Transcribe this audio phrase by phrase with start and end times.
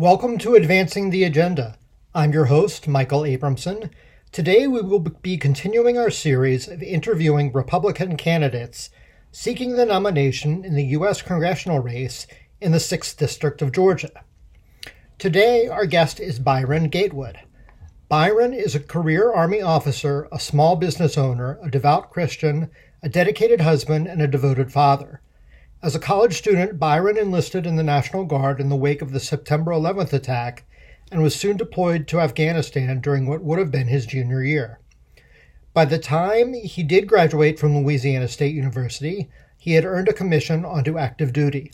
[0.00, 1.76] Welcome to Advancing the Agenda.
[2.14, 3.90] I'm your host, Michael Abramson.
[4.32, 8.88] Today we will be continuing our series of interviewing Republican candidates
[9.30, 11.20] seeking the nomination in the U.S.
[11.20, 12.26] congressional race
[12.62, 14.24] in the 6th District of Georgia.
[15.18, 17.38] Today, our guest is Byron Gatewood.
[18.08, 22.70] Byron is a career Army officer, a small business owner, a devout Christian,
[23.02, 25.20] a dedicated husband, and a devoted father.
[25.82, 29.20] As a college student, Byron enlisted in the National Guard in the wake of the
[29.20, 30.64] September 11th attack
[31.10, 34.78] and was soon deployed to Afghanistan during what would have been his junior year.
[35.72, 40.66] By the time he did graduate from Louisiana State University, he had earned a commission
[40.66, 41.72] onto active duty.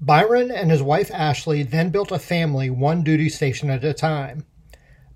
[0.00, 4.44] Byron and his wife Ashley then built a family one duty station at a time.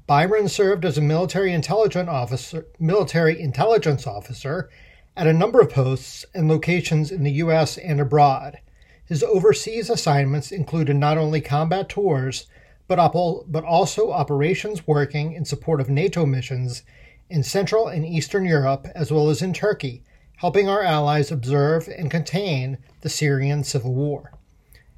[0.07, 4.71] Byron served as a military intelligence officer, military intelligence officer
[5.17, 7.79] at a number of posts and locations in the U.S.
[7.79, 8.59] and abroad.
[9.07, 12.47] His overseas assignments included not only combat tours,
[12.87, 16.83] but, op- but also operations working in support of NATO missions
[17.31, 20.03] in Central and Eastern Europe, as well as in Turkey,
[20.37, 24.33] helping our allies observe and contain the Syrian civil war.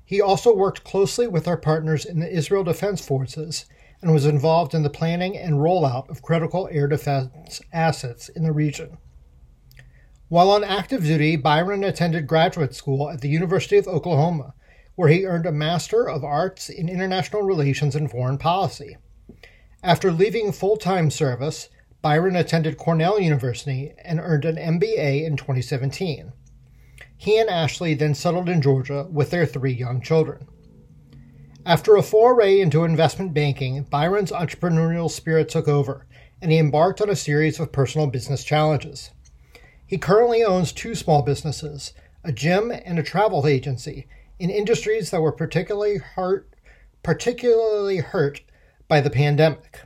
[0.05, 3.67] He also worked closely with our partners in the Israel Defense Forces
[4.01, 8.53] and was involved in the planning and rollout of critical air defense assets in the
[8.53, 8.97] region.
[10.29, 14.53] While on active duty, Byron attended graduate school at the University of Oklahoma,
[14.95, 18.99] where he earned a Master of Arts in International Relations and Foreign Policy.
[19.83, 21.71] After leaving full time service,
[22.03, 26.33] Byron attended Cornell University and earned an MBA in 2017.
[27.17, 30.47] He and Ashley then settled in Georgia with their three young children.
[31.65, 36.07] After a foray into investment banking, Byron's entrepreneurial spirit took over,
[36.43, 39.11] and he embarked on a series of personal business challenges.
[39.89, 44.07] He currently owns two small businesses, a gym and a travel agency,
[44.39, 46.55] in industries that were particularly hurt,
[47.03, 48.43] particularly hurt
[48.87, 49.81] by the pandemic.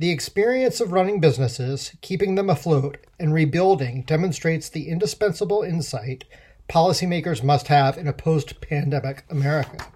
[0.00, 6.24] The experience of running businesses, keeping them afloat, and rebuilding demonstrates the indispensable insight
[6.68, 9.86] policymakers must have in a post pandemic America.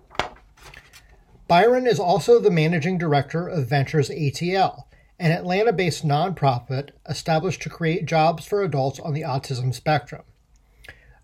[1.48, 4.84] Byron is also the managing director of Ventures ATL,
[5.22, 10.22] an Atlanta based nonprofit established to create jobs for adults on the autism spectrum.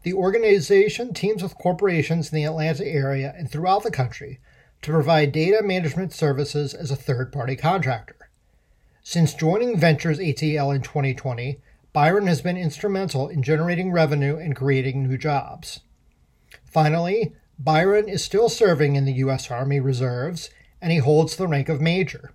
[0.04, 4.38] The organization teams with corporations in the Atlanta area and throughout the country
[4.82, 8.30] to provide data management services as a third party contractor.
[9.02, 11.58] Since joining Ventures ATL in 2020,
[11.92, 15.80] Byron has been instrumental in generating revenue and creating new jobs.
[16.64, 19.50] Finally, Byron is still serving in the U.S.
[19.50, 20.50] Army Reserves
[20.80, 22.30] and he holds the rank of Major.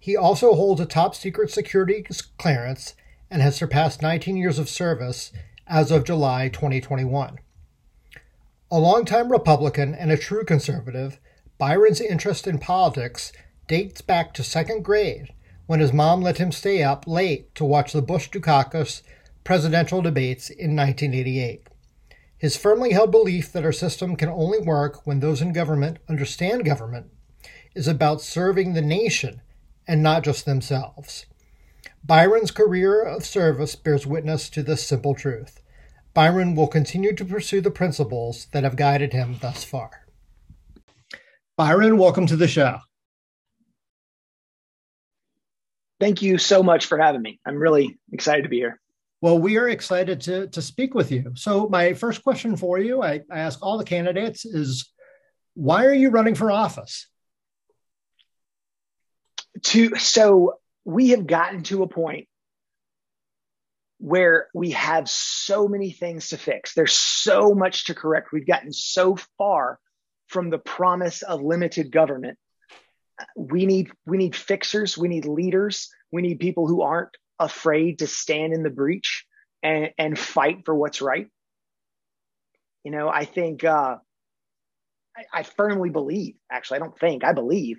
[0.00, 2.04] He also holds a top secret security
[2.38, 2.94] clearance
[3.30, 5.30] and has surpassed 19 years of service
[5.66, 7.38] as of July 2021.
[8.70, 11.20] A longtime Republican and a true conservative,
[11.58, 13.30] Byron's interest in politics
[13.68, 15.34] dates back to second grade
[15.66, 19.02] when his mom let him stay up late to watch the Bush Dukakis
[19.44, 21.68] presidential debates in 1988.
[22.38, 26.64] His firmly held belief that our system can only work when those in government understand
[26.64, 27.10] government
[27.74, 29.42] is about serving the nation
[29.90, 31.26] and not just themselves.
[32.04, 35.60] Byron's career of service bears witness to this simple truth.
[36.14, 40.06] Byron will continue to pursue the principles that have guided him thus far.
[41.56, 42.78] Byron, welcome to the show.
[45.98, 47.40] Thank you so much for having me.
[47.44, 48.80] I'm really excited to be here.
[49.20, 51.32] Well, we are excited to, to speak with you.
[51.34, 54.88] So, my first question for you I, I ask all the candidates is
[55.54, 57.08] why are you running for office?
[59.62, 60.54] To so
[60.84, 62.26] we have gotten to a point
[63.98, 66.72] where we have so many things to fix.
[66.72, 68.32] There's so much to correct.
[68.32, 69.78] We've gotten so far
[70.28, 72.38] from the promise of limited government.
[73.36, 78.06] We need we need fixers, we need leaders, we need people who aren't afraid to
[78.06, 79.26] stand in the breach
[79.62, 81.28] and, and fight for what's right.
[82.84, 83.96] You know, I think uh,
[85.16, 87.78] I, I firmly believe, actually, I don't think, I believe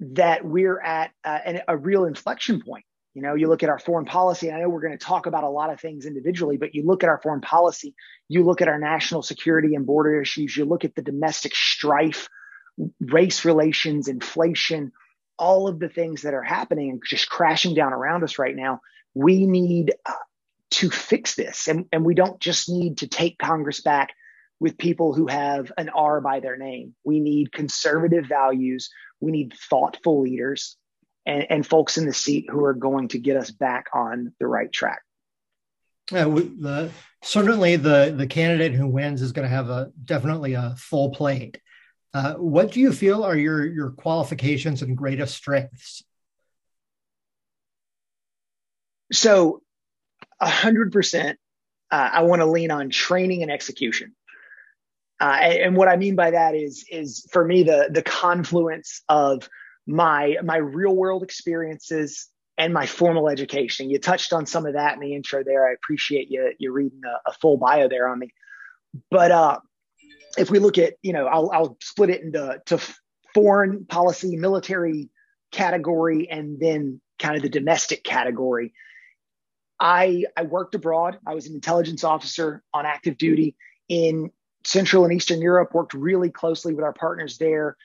[0.00, 2.84] that we're at uh, an, a real inflection point.
[3.14, 5.26] You know, you look at our foreign policy, and I know we're going to talk
[5.26, 7.94] about a lot of things individually, but you look at our foreign policy,
[8.28, 12.28] you look at our national security and border issues, you look at the domestic strife,
[13.00, 14.92] race relations, inflation,
[15.36, 18.80] all of the things that are happening and just crashing down around us right now.
[19.14, 20.12] We need uh,
[20.70, 21.66] to fix this.
[21.66, 24.10] And, and we don't just need to take Congress back
[24.60, 26.94] with people who have an R by their name.
[27.04, 28.90] We need conservative values.
[29.20, 30.76] We need thoughtful leaders
[31.26, 34.46] and, and folks in the seat who are going to get us back on the
[34.46, 35.02] right track.
[36.10, 36.90] Yeah, we, the,
[37.22, 41.60] certainly the the candidate who wins is going to have a definitely a full plate.
[42.14, 46.02] Uh, what do you feel are your your qualifications and greatest strengths?
[49.12, 49.62] So,
[50.40, 51.38] a hundred percent,
[51.90, 54.14] uh, I want to lean on training and execution.
[55.20, 59.48] Uh, and, what I mean by that is, is for me the the confluence of
[59.86, 63.90] my my real world experiences and my formal education.
[63.90, 65.68] You touched on some of that in the intro there.
[65.68, 68.28] I appreciate you you reading a, a full bio there on me.
[69.10, 69.58] But uh,
[70.36, 72.80] if we look at, you know, I'll, I'll split it into to
[73.34, 75.10] foreign policy, military
[75.52, 78.72] category, and then kind of the domestic category.
[79.80, 81.18] I I worked abroad.
[81.26, 83.56] I was an intelligence officer on active duty
[83.88, 84.30] in
[84.68, 85.74] Central and Eastern Europe.
[85.74, 87.76] Worked really closely with our partners there.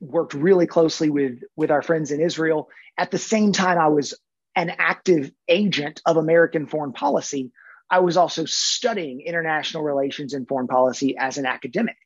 [0.00, 2.70] Worked really closely with with our friends in Israel.
[2.96, 4.14] At the same time, I was
[4.56, 7.52] an active agent of American foreign policy.
[7.90, 11.96] I was also studying international relations and foreign policy as an academic.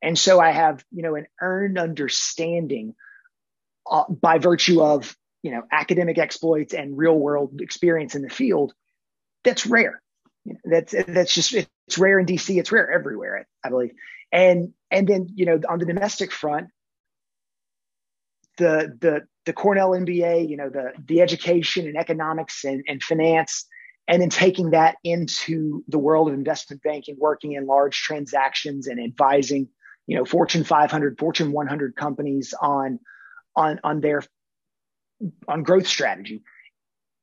[0.00, 2.94] And so I have, you know, an earned understanding
[3.90, 8.72] uh, by virtue of, you know, academic exploits and real world experience in the field
[9.44, 10.00] that's rare.
[10.44, 12.58] You know, that's that's just it's rare in DC.
[12.58, 13.92] It's rare everywhere, I believe.
[14.32, 16.68] And and then you know on the domestic front,
[18.56, 23.66] the the the Cornell MBA, you know the the education and economics and, and finance
[24.08, 28.98] and then taking that into the world of investment banking, working in large transactions and
[28.98, 29.68] advising,
[30.06, 32.98] you know, Fortune 500, Fortune 100 companies on
[33.54, 34.22] on on their
[35.46, 36.42] on growth strategy.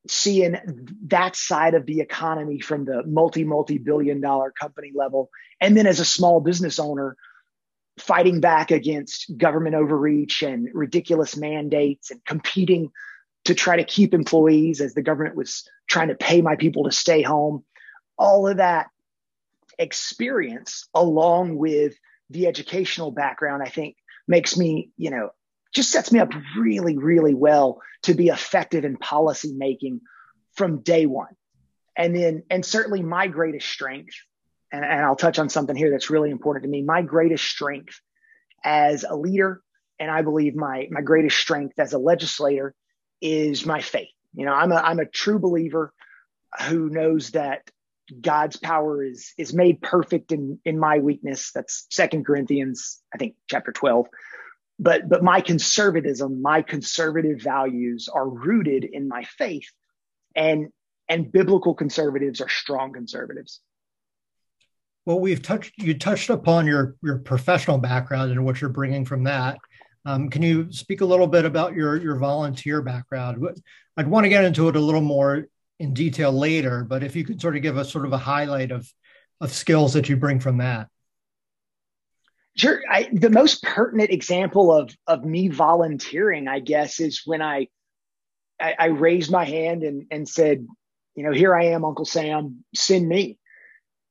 [0.08, 0.56] Seeing
[1.08, 5.30] that side of the economy from the multi multi billion dollar company level,
[5.60, 7.18] and then as a small business owner,
[7.98, 12.92] fighting back against government overreach and ridiculous mandates and competing
[13.46, 16.92] to try to keep employees as the government was trying to pay my people to
[16.92, 17.64] stay home.
[18.18, 18.88] All of that
[19.80, 21.96] experience, along with
[22.30, 23.96] the educational background, I think
[24.28, 25.30] makes me, you know,
[25.76, 30.02] just sets me up really, really well to be effective in policy making
[30.54, 31.36] from day one.
[31.98, 34.16] And then, and certainly my greatest strength,
[34.72, 36.82] and, and I'll touch on something here that's really important to me.
[36.82, 38.00] My greatest strength
[38.64, 39.62] as a leader,
[40.00, 42.74] and I believe my my greatest strength as a legislator
[43.22, 44.10] is my faith.
[44.34, 45.94] You know, I'm a I'm a true believer
[46.68, 47.70] who knows that
[48.20, 51.52] God's power is is made perfect in in my weakness.
[51.54, 54.08] That's Second Corinthians, I think, chapter twelve.
[54.78, 59.72] But but my conservatism, my conservative values are rooted in my faith,
[60.36, 60.68] and
[61.08, 63.62] and biblical conservatives are strong conservatives.
[65.06, 69.24] Well, we've touched you touched upon your your professional background and what you're bringing from
[69.24, 69.58] that.
[70.06, 73.46] Um, can you speak a little bit about your your volunteer background?
[73.98, 75.48] I'd want to get into it a little more
[75.80, 78.72] in detail later, but if you could sort of give us sort of a highlight
[78.72, 78.92] of
[79.42, 80.88] of skills that you bring from that.
[82.58, 82.82] Sure.
[82.90, 87.68] I, the most pertinent example of of me volunteering, I guess, is when I
[88.60, 90.66] I, I raised my hand and and said,
[91.16, 93.38] you know, here I am, Uncle Sam, send me.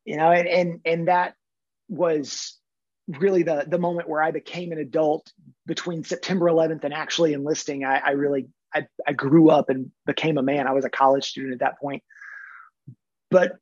[0.04, 1.34] You know, and and and that
[1.88, 2.58] was
[3.08, 5.32] really the the moment where I became an adult
[5.66, 7.84] between September 11th and actually enlisting.
[7.84, 10.66] I, I really I, I grew up and became a man.
[10.66, 12.02] I was a college student at that point,
[13.30, 13.52] but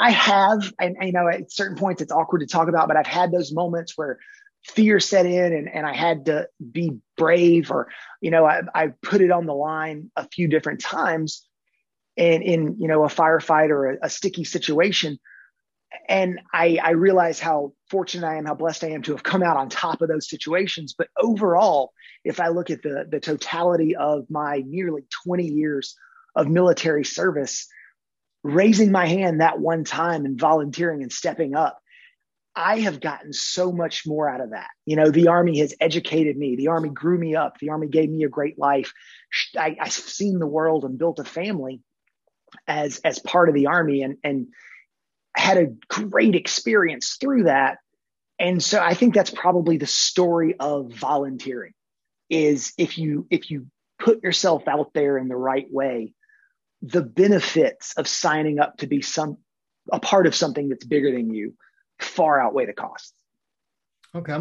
[0.00, 3.06] I have, and you know, at certain points it's awkward to talk about, but I've
[3.06, 4.18] had those moments where
[4.64, 7.88] fear set in and, and I had to be brave or,
[8.20, 11.46] you know, I, I put it on the line a few different times
[12.16, 15.18] and in, you know, a firefight or a, a sticky situation
[16.08, 19.42] and I, I realize how fortunate I am, how blessed I am to have come
[19.42, 20.94] out on top of those situations.
[20.96, 21.92] But overall,
[22.24, 25.96] if I look at the, the totality of my nearly 20 years
[26.36, 27.68] of military service,
[28.42, 31.78] raising my hand that one time and volunteering and stepping up,
[32.56, 34.68] I have gotten so much more out of that.
[34.84, 38.10] You know, the Army has educated me, the Army grew me up, the Army gave
[38.10, 38.92] me a great life.
[39.56, 41.80] I, I've seen the world and built a family
[42.66, 44.02] as as part of the Army.
[44.02, 44.48] And, and
[45.36, 47.78] had a great experience through that.
[48.38, 51.72] And so I think that's probably the story of volunteering
[52.28, 53.66] is if you if you
[53.98, 56.14] put yourself out there in the right way,
[56.82, 59.38] the benefits of signing up to be some
[59.92, 61.54] a part of something that's bigger than you
[61.98, 63.12] far outweigh the costs.
[64.14, 64.38] Okay.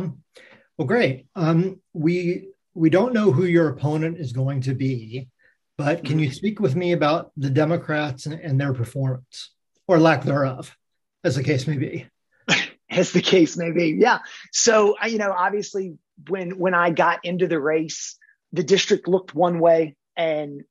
[0.77, 1.27] Well, great.
[1.36, 5.29] Um, we we don't know who your opponent is going to be,
[5.77, 6.34] but can you mm-hmm.
[6.34, 9.51] speak with me about the Democrats and, and their performance
[9.88, 10.75] or lack thereof?
[11.24, 12.08] as the case may be.
[12.89, 14.19] as the case may be, yeah.
[14.51, 18.17] So you know, obviously, when when I got into the race,
[18.51, 20.63] the district looked one way, and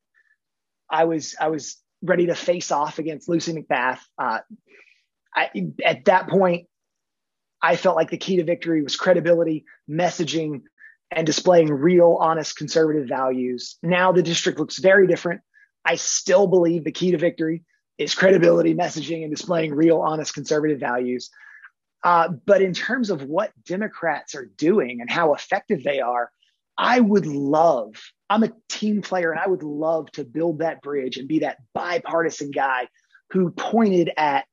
[0.91, 4.01] I was I was ready to face off against Lucy McBath.
[4.19, 4.41] Uh,
[5.35, 5.51] I,
[5.85, 6.67] at that point,
[7.61, 10.63] I felt like the key to victory was credibility, messaging,
[11.11, 13.77] and displaying real, honest, conservative values.
[13.83, 15.41] Now the district looks very different.
[15.85, 17.65] I still believe the key to victory
[17.97, 21.31] is credibility, messaging, and displaying real, honest, conservative values.
[22.05, 26.31] Uh, but in terms of what Democrats are doing and how effective they are,
[26.79, 27.95] I would love,
[28.31, 31.59] I'm a team player and I would love to build that bridge and be that
[31.75, 32.87] bipartisan guy
[33.31, 34.47] who pointed at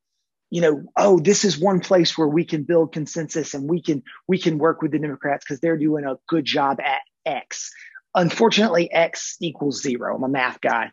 [0.52, 4.04] you know oh this is one place where we can build consensus and we can
[4.28, 7.72] we can work with the democrats because they're doing a good job at x.
[8.14, 10.16] Unfortunately x equals zero.
[10.16, 10.92] I'm a math guy.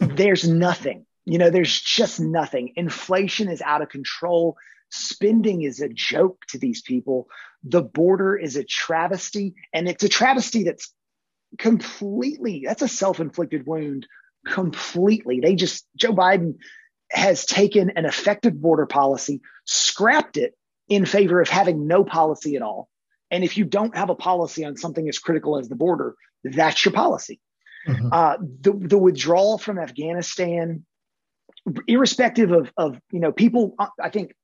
[0.00, 2.72] There's nothing you know there's just nothing.
[2.76, 4.56] Inflation is out of control
[4.92, 7.28] spending is a joke to these people
[7.64, 10.92] the border is a travesty and it's a travesty that's
[11.58, 14.06] completely that's a self-inflicted wound
[14.46, 16.54] completely they just joe biden
[17.12, 20.54] has taken an effective border policy, scrapped it
[20.88, 22.88] in favor of having no policy at all.
[23.30, 26.84] And if you don't have a policy on something as critical as the border, that's
[26.84, 27.40] your policy.
[27.86, 28.08] Mm-hmm.
[28.12, 30.84] Uh, the, the withdrawal from Afghanistan,
[31.86, 34.34] irrespective of, of, you know, people, I think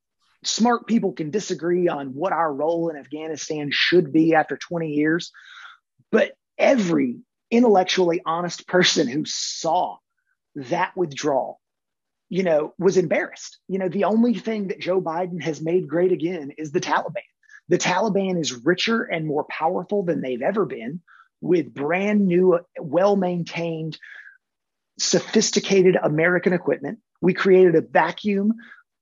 [0.45, 5.33] smart people can disagree on what our role in Afghanistan should be after 20 years.
[6.11, 7.19] But every
[7.51, 9.97] intellectually honest person who saw
[10.55, 11.61] that withdrawal
[12.29, 13.59] you know, was embarrassed.
[13.69, 17.23] You know, the only thing that Joe Biden has made great again is the Taliban.
[17.69, 21.01] The Taliban is richer and more powerful than they've ever been
[21.41, 23.99] with brand new, well maintained,
[24.99, 26.99] sophisticated American equipment.
[27.21, 28.55] We created a vacuum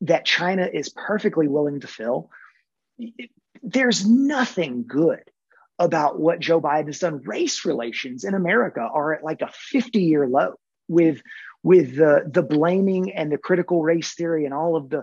[0.03, 2.31] that China is perfectly willing to fill.
[3.63, 5.23] There's nothing good
[5.79, 7.23] about what Joe Biden has done.
[7.23, 10.55] Race relations in America are at like a 50 year low
[10.89, 11.23] with
[11.63, 15.03] with the the blaming and the critical race theory and all of the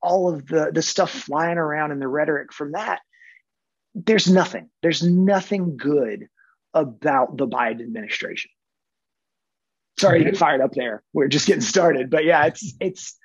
[0.00, 3.00] all of the the stuff flying around in the rhetoric from that
[3.94, 6.28] there's nothing there's nothing good
[6.72, 8.50] about the biden administration
[9.98, 13.18] sorry to get fired up there we're just getting started but yeah it's it's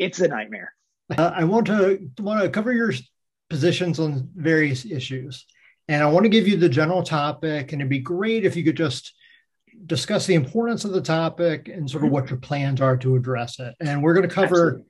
[0.00, 0.74] it's a nightmare
[1.16, 2.92] uh, i want to want to cover your
[3.48, 5.46] positions on various issues
[5.86, 8.64] and i want to give you the general topic and it'd be great if you
[8.64, 9.14] could just
[9.86, 13.58] discuss the importance of the topic and sort of what your plans are to address
[13.58, 13.74] it.
[13.80, 14.84] And we're going to cover Absolutely.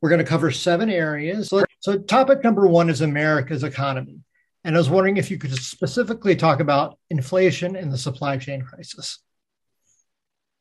[0.00, 1.48] we're going to cover seven areas.
[1.48, 4.20] So, so topic number one is America's economy.
[4.64, 8.62] And I was wondering if you could specifically talk about inflation and the supply chain
[8.62, 9.18] crisis.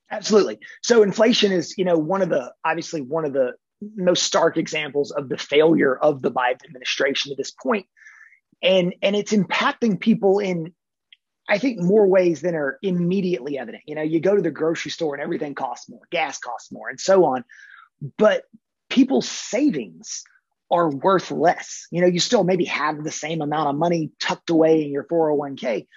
[0.09, 0.59] Absolutely.
[0.81, 5.11] So inflation is, you know, one of the obviously one of the most stark examples
[5.11, 7.85] of the failure of the Biden administration to this point.
[8.61, 10.73] And and it's impacting people in
[11.49, 13.83] I think more ways than are immediately evident.
[13.85, 16.89] You know, you go to the grocery store and everything costs more, gas costs more,
[16.89, 17.45] and so on.
[18.17, 18.43] But
[18.89, 20.23] people's savings
[20.69, 21.87] are worth less.
[21.91, 25.05] You know, you still maybe have the same amount of money tucked away in your
[25.05, 25.87] 401k,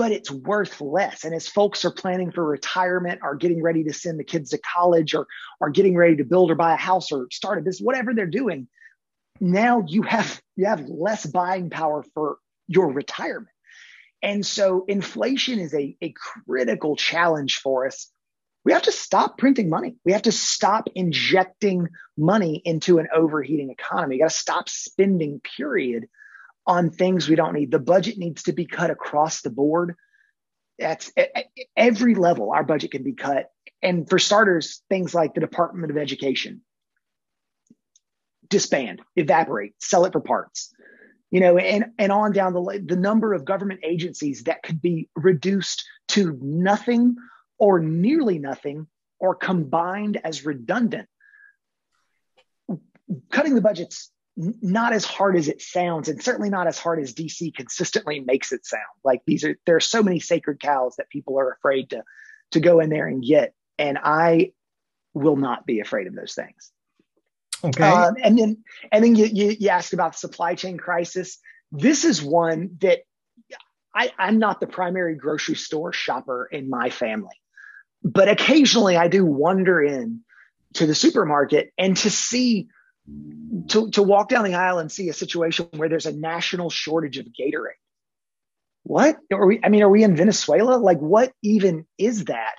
[0.00, 1.24] but it's worth less.
[1.24, 4.58] And as folks are planning for retirement, are getting ready to send the kids to
[4.58, 5.26] college, or
[5.60, 8.24] are getting ready to build or buy a house or start a business, whatever they're
[8.24, 8.66] doing,
[9.40, 13.54] now you have you have less buying power for your retirement.
[14.22, 16.14] And so inflation is a, a
[16.46, 18.10] critical challenge for us.
[18.64, 19.96] We have to stop printing money.
[20.06, 24.16] We have to stop injecting money into an overheating economy.
[24.16, 26.08] You got to stop spending, period,
[26.66, 27.70] on things we don't need.
[27.70, 29.94] The budget needs to be cut across the board.
[30.78, 33.50] That's at every level, our budget can be cut.
[33.82, 36.62] And for starters, things like the Department of Education
[38.48, 40.72] disband, evaporate, sell it for parts
[41.30, 45.08] you know, and, and on down the the number of government agencies that could be
[45.14, 47.16] reduced to nothing
[47.58, 48.88] or nearly nothing
[49.18, 51.08] or combined as redundant.
[53.30, 54.10] Cutting the budgets
[54.40, 58.52] not as hard as it sounds, and certainly not as hard as DC consistently makes
[58.52, 58.82] it sound.
[59.04, 62.02] Like these are there are so many sacred cows that people are afraid to
[62.52, 64.52] to go in there and get, and I
[65.12, 66.72] will not be afraid of those things.
[67.62, 67.84] Okay.
[67.84, 71.38] Um, and then, and then you, you, you asked about the supply chain crisis.
[71.70, 73.00] This is one that
[73.94, 77.36] I, I'm not the primary grocery store shopper in my family,
[78.02, 80.20] but occasionally I do wander in
[80.74, 82.68] to the supermarket and to see
[83.68, 87.18] to, to walk down the aisle and see a situation where there's a national shortage
[87.18, 87.78] of Gatorade.
[88.82, 89.60] What are we?
[89.62, 90.76] I mean, are we in Venezuela?
[90.76, 92.56] Like, what even is that?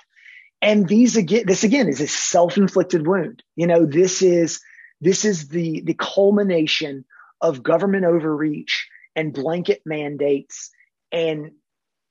[0.60, 3.42] And these again, this again is a self-inflicted wound.
[3.56, 4.60] You know, this is
[5.02, 7.04] this is the, the culmination
[7.40, 10.70] of government overreach and blanket mandates
[11.10, 11.50] and,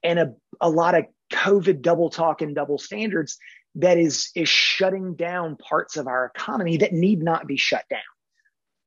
[0.04, 3.38] and a, a lot of COVID double talk and double standards
[3.76, 8.02] that is, is shutting down parts of our economy that need not be shut down.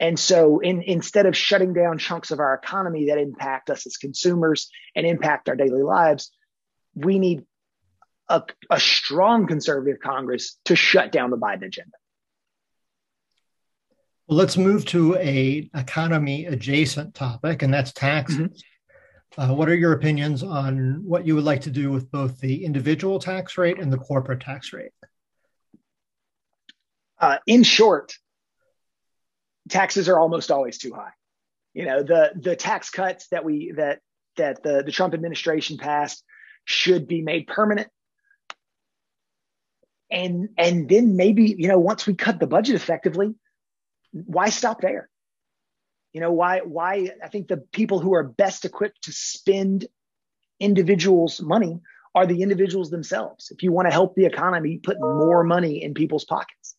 [0.04, 3.96] And so in, instead of shutting down chunks of our economy that impact us as
[3.96, 6.30] consumers and impact our daily lives,
[6.94, 7.46] we need
[8.28, 11.96] a, a strong conservative Congress to shut down the Biden agenda.
[14.26, 18.62] Well, let's move to a economy adjacent topic, and that's taxes.
[19.38, 19.40] Mm-hmm.
[19.40, 22.66] Uh, what are your opinions on what you would like to do with both the
[22.66, 24.92] individual tax rate and the corporate tax rate?
[27.18, 28.18] Uh, in short,
[29.68, 31.12] taxes are almost always too high.
[31.72, 34.00] You know, the the tax cuts that we that
[34.36, 36.22] that the, the Trump administration passed
[36.64, 37.88] should be made permanent.
[40.10, 43.34] And and then maybe, you know, once we cut the budget effectively,
[44.12, 45.08] why stop there?
[46.12, 49.86] You know, why why I think the people who are best equipped to spend
[50.60, 51.80] individuals' money
[52.14, 53.50] are the individuals themselves.
[53.50, 56.73] If you want to help the economy, put more money in people's pockets.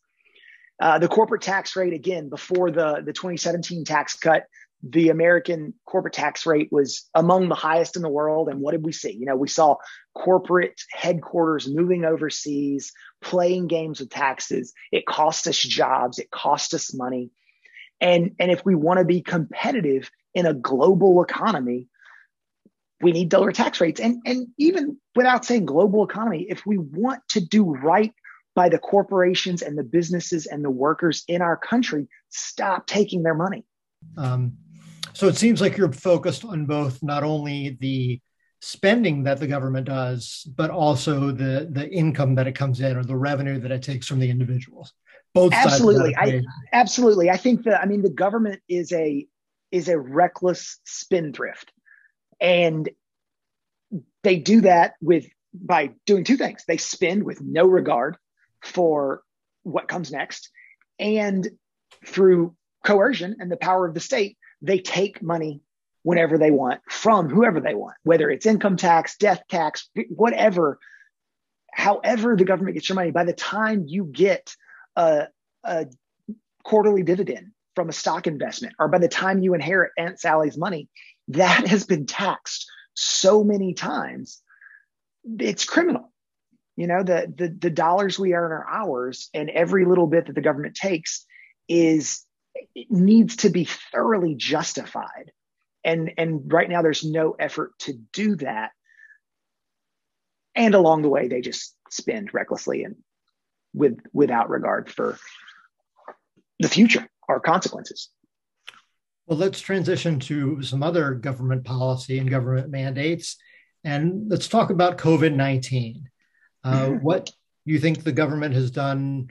[0.80, 4.46] Uh, the corporate tax rate, again, before the, the 2017 tax cut,
[4.84, 8.50] the American corporate tax rate was among the highest in the world.
[8.50, 9.12] And what did we see?
[9.12, 9.78] You know, we saw
[10.14, 12.92] corporate headquarters moving overseas,
[13.22, 14.74] playing games with taxes.
[14.92, 17.32] It cost us jobs, it cost us money.
[18.00, 21.88] And, and if we want to be competitive in a global economy,
[23.02, 24.00] we need lower tax rates.
[24.00, 28.14] And, and even without saying global economy, if we want to do right
[28.56, 33.36] by the corporations and the businesses and the workers in our country stop taking their
[33.36, 33.66] money.
[34.18, 34.54] Um,
[35.14, 38.22] so it seems like you're focused on both not only the
[38.62, 43.04] spending that the government does, but also the the income that it comes in or
[43.04, 44.94] the revenue that it takes from the individuals.
[45.34, 46.42] Both absolutely, I
[46.74, 47.30] absolutely.
[47.30, 49.28] I think that I mean the government is a
[49.72, 51.72] is a reckless spendthrift,
[52.40, 52.90] and
[54.24, 56.64] they do that with by doing two things.
[56.68, 58.18] They spend with no regard
[58.66, 59.22] for
[59.64, 60.50] what comes next.
[61.00, 61.48] And
[62.06, 65.62] through coercion and the power of the state, they take money
[66.04, 70.80] whenever they want from whoever they want, whether it's income tax, death tax, whatever.
[71.74, 74.56] However, the government gets your money, by the time you get
[74.96, 75.28] a,
[75.64, 75.88] a
[76.64, 80.90] quarterly dividend from a stock investment, or by the time you inherit Aunt Sally's money,
[81.30, 84.42] that has been taxed so many times,
[85.40, 86.12] it's criminal.
[86.76, 90.36] You know, the, the, the dollars we earn are ours, and every little bit that
[90.36, 91.26] the government takes
[91.70, 92.24] is
[92.90, 95.32] needs to be thoroughly justified.
[95.84, 98.72] And, and right now, there's no effort to do that.
[100.56, 102.96] And along the way, they just spend recklessly and
[103.74, 105.18] with without regard for
[106.60, 108.10] the future or consequences.
[109.28, 113.38] Well, let's transition to some other government policy and government mandates.
[113.84, 116.10] And let's talk about COVID 19.
[116.66, 117.32] Uh, what
[117.64, 119.28] you think the government has done,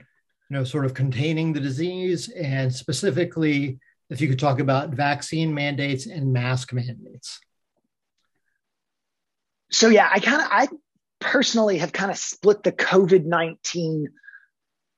[0.49, 3.77] you know, sort of containing the disease, and specifically,
[4.09, 7.39] if you could talk about vaccine mandates and mask mandates.
[9.71, 10.67] So yeah, I kind of I
[11.19, 14.09] personally have kind of split the COVID nineteen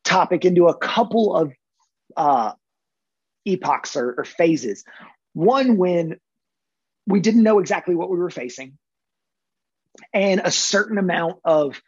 [0.04, 1.54] topic into a couple of
[2.16, 2.52] uh,
[3.46, 4.84] epochs or, or phases.
[5.34, 6.20] One when
[7.08, 8.78] we didn't know exactly what we were facing,
[10.14, 11.82] and a certain amount of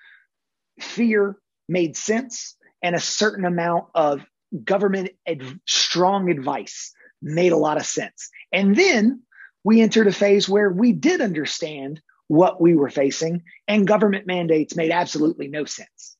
[0.82, 1.38] fear
[1.68, 4.26] made sense and a certain amount of
[4.64, 8.30] government ad- strong advice made a lot of sense.
[8.52, 9.22] And then
[9.64, 14.76] we entered a phase where we did understand what we were facing and government mandates
[14.76, 16.16] made absolutely no sense.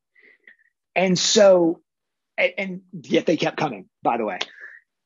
[0.96, 1.82] And so,
[2.38, 4.40] and, and yet they kept coming, by the way.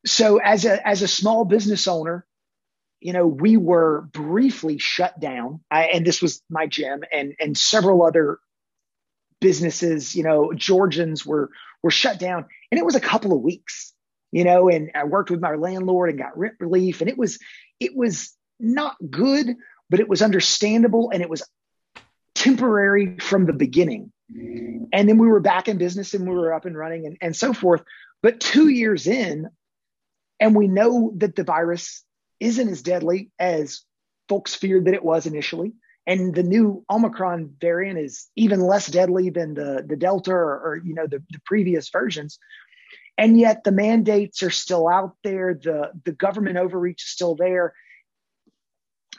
[0.06, 2.26] So as a, as a small business owner,
[3.00, 5.60] you know, we were briefly shut down.
[5.70, 8.40] I, and this was my gym and, and several other
[9.44, 11.52] businesses, you know, Georgians were
[11.84, 13.94] were shut down, and it was a couple of weeks,
[14.32, 14.70] you know.
[14.70, 17.38] And I worked with my landlord and got rent relief, and it was
[17.80, 19.58] it was not good,
[19.90, 21.44] but it was understandable, and it was
[22.34, 24.14] temporary from the beginning.
[24.94, 27.36] And then we were back in business, and we were up and running, and, and
[27.36, 27.84] so forth.
[28.22, 29.50] But two years in,
[30.40, 32.02] and we know that the virus
[32.40, 33.82] isn't as deadly as
[34.30, 35.74] folks feared that it was initially.
[36.06, 40.82] And the new Omicron variant is even less deadly than the, the Delta or, or
[40.84, 42.40] you know the, the previous versions.
[43.18, 45.54] And yet the mandates are still out there.
[45.54, 47.74] The, the government overreach is still there.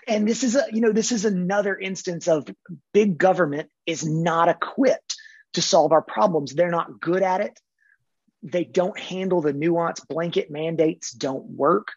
[0.06, 2.46] And this is a, you know, this is another instance of
[2.92, 5.16] big government is not equipped
[5.54, 6.52] to solve our problems.
[6.52, 7.58] They're not good at it.
[8.42, 10.00] They don't handle the nuance.
[10.00, 11.88] Blanket mandates don't work.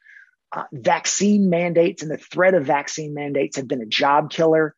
[0.51, 4.75] Uh, vaccine mandates and the threat of vaccine mandates have been a job killer.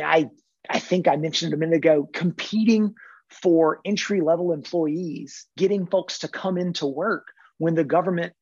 [0.00, 0.30] I
[0.68, 2.94] I think I mentioned it a minute ago, competing
[3.30, 8.32] for entry level employees, getting folks to come into work when the government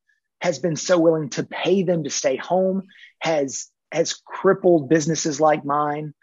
[0.40, 2.82] has been so willing to pay them to stay home,
[3.20, 6.14] has has crippled businesses like mine.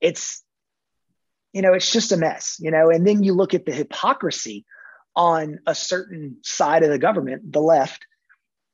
[0.00, 0.42] It's
[1.52, 4.64] you know, it's just a mess, you know, and then you look at the hypocrisy
[5.14, 8.06] on a certain side of the government, the left.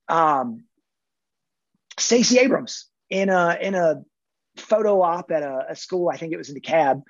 [0.08, 0.64] Um,
[1.98, 4.02] Stacey Abrams in a in a
[4.56, 7.02] photo op at a, a school, I think it was in DeKalb,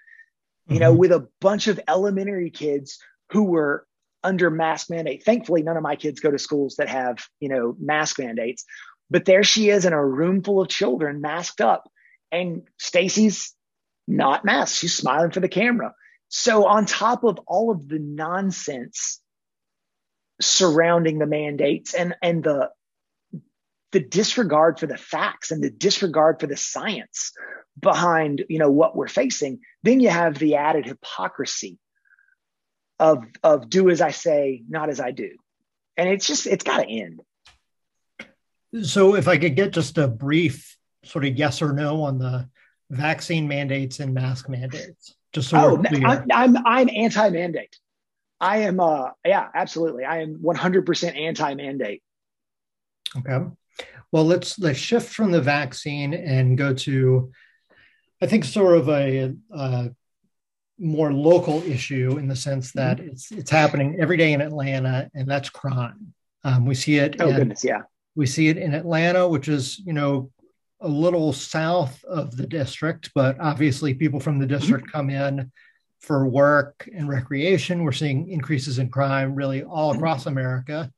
[0.66, 0.80] you mm-hmm.
[0.80, 2.98] know, with a bunch of elementary kids
[3.30, 3.86] who were
[4.22, 5.24] under mask mandate.
[5.24, 8.64] Thankfully, none of my kids go to schools that have, you know, mask mandates.
[9.10, 11.90] But there she is in a room full of children masked up.
[12.30, 13.54] And Stacey's
[14.06, 14.78] not masked.
[14.78, 15.94] She's smiling for the camera.
[16.28, 19.20] So on top of all of the nonsense
[20.40, 22.70] surrounding the mandates and, and the
[23.92, 27.32] the disregard for the facts and the disregard for the science
[27.78, 31.78] behind you know what we're facing then you have the added hypocrisy
[32.98, 35.30] of of do as i say not as i do.
[35.96, 37.20] And it's just it's got to end.
[38.82, 42.48] So if i could get just a brief sort of yes or no on the
[42.90, 47.76] vaccine mandates and mask mandates just so oh, I'm, I'm i'm anti-mandate.
[48.40, 50.04] I am uh yeah absolutely.
[50.04, 52.02] I am 100% anti-mandate.
[53.16, 53.46] Okay
[54.12, 57.30] well, let's let's shift from the vaccine and go to,
[58.22, 59.90] I think, sort of a, a
[60.78, 63.08] more local issue in the sense that mm-hmm.
[63.08, 66.14] it's it's happening every day in Atlanta, and that's crime.
[66.44, 67.16] Um, we see it.
[67.20, 67.82] Oh in, goodness, yeah.
[68.14, 70.30] We see it in Atlanta, which is you know
[70.80, 74.56] a little south of the district, but obviously people from the mm-hmm.
[74.56, 74.96] district mm-hmm.
[74.96, 75.52] come in
[76.00, 77.82] for work and recreation.
[77.82, 79.98] We're seeing increases in crime really all mm-hmm.
[79.98, 80.90] across America.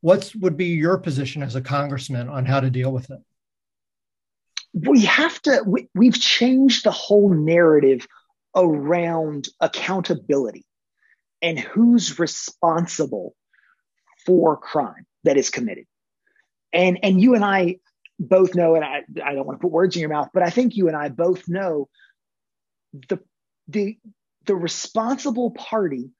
[0.00, 3.20] What would be your position as a congressman on how to deal with it?
[4.72, 8.06] We have to, we, we've changed the whole narrative
[8.54, 10.64] around accountability
[11.42, 13.34] and who's responsible
[14.26, 15.86] for crime that is committed.
[16.72, 17.78] And, and you and I
[18.20, 20.50] both know, and I, I don't want to put words in your mouth, but I
[20.50, 21.88] think you and I both know
[23.08, 23.20] the,
[23.68, 23.98] the,
[24.44, 26.10] the responsible party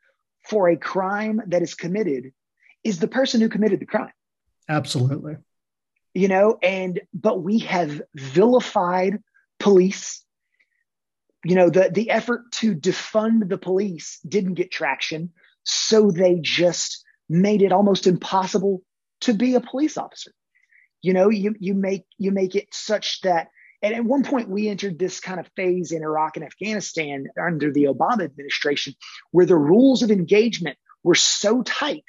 [0.48, 2.32] for a crime that is committed
[2.84, 4.12] is the person who committed the crime.
[4.68, 5.36] Absolutely.
[6.14, 9.18] You know, and but we have vilified
[9.58, 10.24] police.
[11.44, 15.30] You know, the the effort to defund the police didn't get traction,
[15.64, 18.82] so they just made it almost impossible
[19.20, 20.32] to be a police officer.
[21.02, 23.48] You know, you you make you make it such that
[23.82, 27.72] and at one point, we entered this kind of phase in Iraq and Afghanistan under
[27.72, 28.94] the Obama administration
[29.30, 32.04] where the rules of engagement were so tight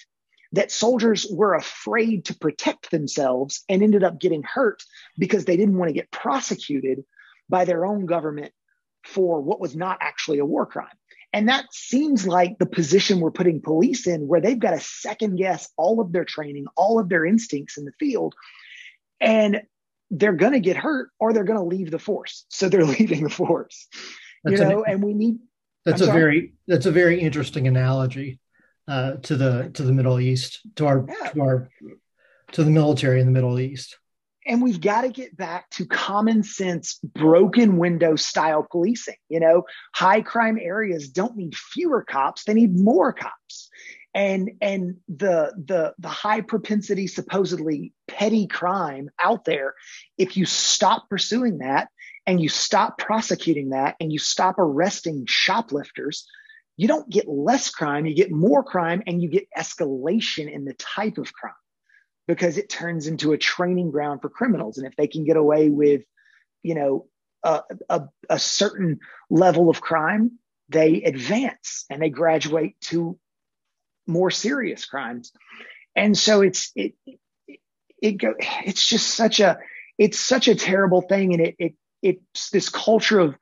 [0.54, 4.84] that soldiers were afraid to protect themselves and ended up getting hurt
[5.18, 7.04] because they didn't want to get prosecuted
[7.48, 8.52] by their own government
[9.04, 10.88] for what was not actually a war crime.
[11.32, 15.36] And that seems like the position we're putting police in, where they've got to second
[15.36, 18.34] guess all of their training, all of their instincts in the field.
[19.22, 19.62] And
[20.10, 22.46] they're going to get hurt or they're going to leave the force.
[22.50, 23.88] So they're leaving the force,
[24.44, 25.38] that's you know, an, and we need.
[25.86, 26.20] That's I'm a sorry.
[26.20, 28.40] very, that's a very interesting analogy
[28.90, 31.30] uh, to the to the Middle East, to our yeah.
[31.30, 31.70] to our
[32.54, 33.98] to the military in the Middle East.
[34.48, 39.18] And we've got to get back to common sense, broken window style policing.
[39.30, 43.70] You know, high crime areas don't need fewer cops; they need more cops.
[44.16, 49.76] And and the the the high propensity, supposedly petty crime out there,
[50.18, 51.90] if you stop pursuing that
[52.26, 56.26] and you stop prosecuting that and you stop arresting shoplifters,
[56.80, 60.74] you don't get less crime, you get more crime and you get escalation in the
[60.76, 61.52] type of crime
[62.26, 64.78] because it turns into a training ground for criminals.
[64.78, 66.04] And if they can get away with,
[66.64, 67.08] you know,
[67.44, 70.40] a, a, a certain level of crime,
[70.70, 73.20] they advance and they graduate to
[74.08, 75.34] more serious crimes.
[75.98, 76.94] And so it's, it,
[78.02, 79.60] it, go, it's just such a,
[79.98, 81.34] it's such a terrible thing.
[81.34, 83.36] And it, it, it's this culture of,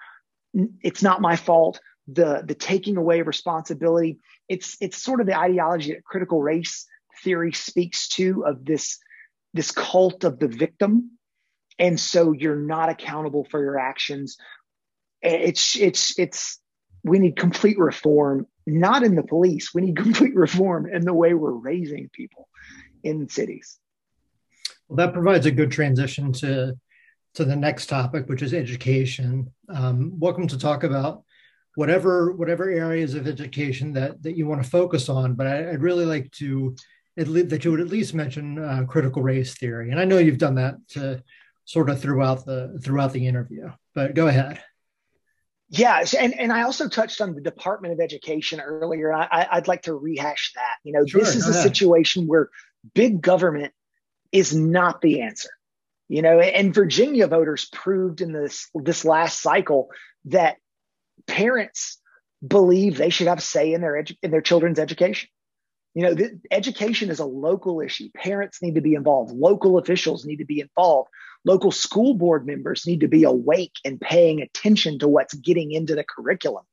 [0.82, 4.20] it's not my fault the the taking away of responsibility.
[4.48, 6.86] It's it's sort of the ideology that critical race
[7.24, 9.00] theory speaks to of this
[9.54, 11.17] this cult of the victim,
[11.80, 14.38] and so you're not accountable for your actions.
[15.22, 16.60] It's it's it's
[17.04, 19.74] we need complete reform, not in the police.
[19.74, 22.48] We need complete reform in the way we're raising people
[23.04, 23.78] in cities.
[24.88, 26.78] Well, that provides a good transition to
[27.34, 29.52] to the next topic, which is education.
[29.70, 31.24] Um, welcome to talk about
[31.78, 35.36] whatever whatever areas of education that that you want to focus on.
[35.36, 36.76] But I, would really like to
[37.20, 40.18] at least, that you would at least mention uh, critical race theory, and I know
[40.18, 41.24] you've done that to
[41.66, 43.70] sort of throughout the throughout the interview.
[43.94, 44.60] But go ahead.
[45.70, 49.13] Yes, and, and I also touched on the Department of Education earlier.
[49.13, 50.78] I, would like to rehash that.
[50.84, 51.62] You know, sure, this is a ahead.
[51.62, 52.50] situation where
[52.96, 53.74] big government
[54.32, 55.50] is not the answer.
[56.08, 59.90] You know, and Virginia voters proved in this this last cycle
[60.26, 60.58] that
[61.25, 61.99] parents
[62.45, 65.30] believe they should have say in their edu- in their children's education.
[65.93, 68.10] You know, education is a local issue.
[68.15, 69.32] Parents need to be involved.
[69.32, 71.10] Local officials need to be involved.
[71.43, 75.95] Local school board members need to be awake and paying attention to what's getting into
[75.95, 76.65] the curriculum.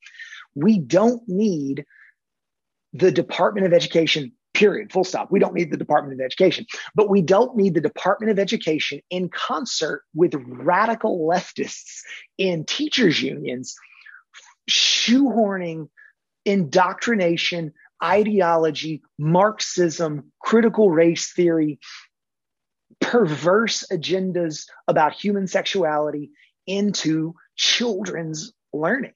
[0.53, 1.85] We don't need
[2.93, 5.31] the Department of Education, period, full stop.
[5.31, 9.01] We don't need the Department of Education, but we don't need the Department of Education
[9.09, 12.01] in concert with radical leftists
[12.37, 13.75] in teachers' unions
[14.69, 15.89] shoehorning
[16.45, 17.73] indoctrination,
[18.03, 21.79] ideology, Marxism, critical race theory,
[23.01, 26.31] perverse agendas about human sexuality
[26.67, 29.13] into children's learning.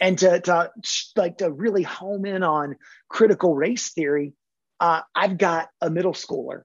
[0.00, 0.70] And to, to
[1.16, 2.76] like to really home in on
[3.08, 4.34] critical race theory
[4.80, 6.62] uh, i've got a middle schooler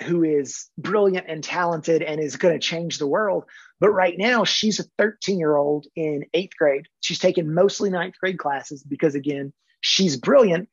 [0.00, 3.44] who is brilliant and talented and is going to change the world.
[3.80, 6.86] But right now she's a 13 year old in eighth grade.
[7.00, 10.68] She's taking mostly ninth grade classes because again she's brilliant.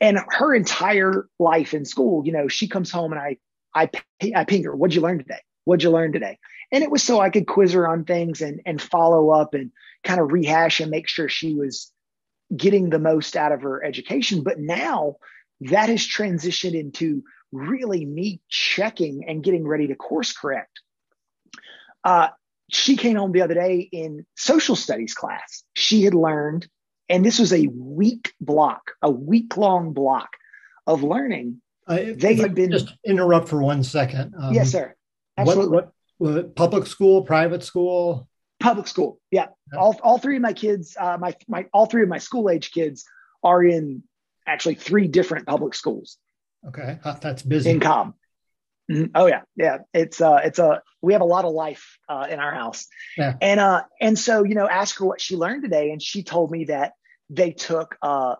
[0.00, 3.36] And her entire life in school you know she comes home and i
[3.74, 3.90] i,
[4.34, 5.40] I ping her what'd you learn today?
[5.64, 6.38] What'd you learn today?
[6.72, 9.70] And it was so I could quiz her on things and and follow up and
[10.04, 11.92] kind of rehash and make sure she was
[12.54, 14.42] getting the most out of her education.
[14.42, 15.16] But now
[15.60, 20.80] that has transitioned into really me checking and getting ready to course correct.
[22.04, 22.28] Uh,
[22.68, 25.62] she came home the other day in social studies class.
[25.74, 26.68] She had learned,
[27.08, 30.30] and this was a week block, a week long block
[30.86, 31.62] of learning.
[31.86, 34.34] Uh, they had been just interrupt for one second.
[34.38, 34.94] Um, yes, sir.
[35.36, 35.82] Absolutely.
[36.18, 38.28] What, public school, private school?
[38.58, 39.20] Public school.
[39.30, 39.48] Yeah.
[39.76, 42.72] All, all three of my kids, uh, my, my, all three of my school age
[42.72, 43.04] kids
[43.42, 44.02] are in
[44.46, 46.18] actually three different public schools.
[46.68, 46.98] Okay.
[47.20, 47.70] That's busy.
[47.70, 48.14] Income.
[48.90, 49.12] Mm-hmm.
[49.14, 49.42] Oh yeah.
[49.56, 49.78] Yeah.
[49.92, 52.86] It's, uh, it's a, we have a lot of life, uh, in our house.
[53.16, 53.34] Yeah.
[53.40, 55.90] And, uh, and so, you know, ask her what she learned today.
[55.90, 56.92] And she told me that
[57.30, 58.36] they took, uh,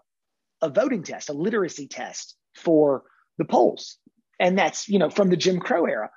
[0.62, 3.02] a voting test, a literacy test for
[3.38, 3.98] the polls.
[4.40, 6.10] And that's, you know, from the Jim Crow era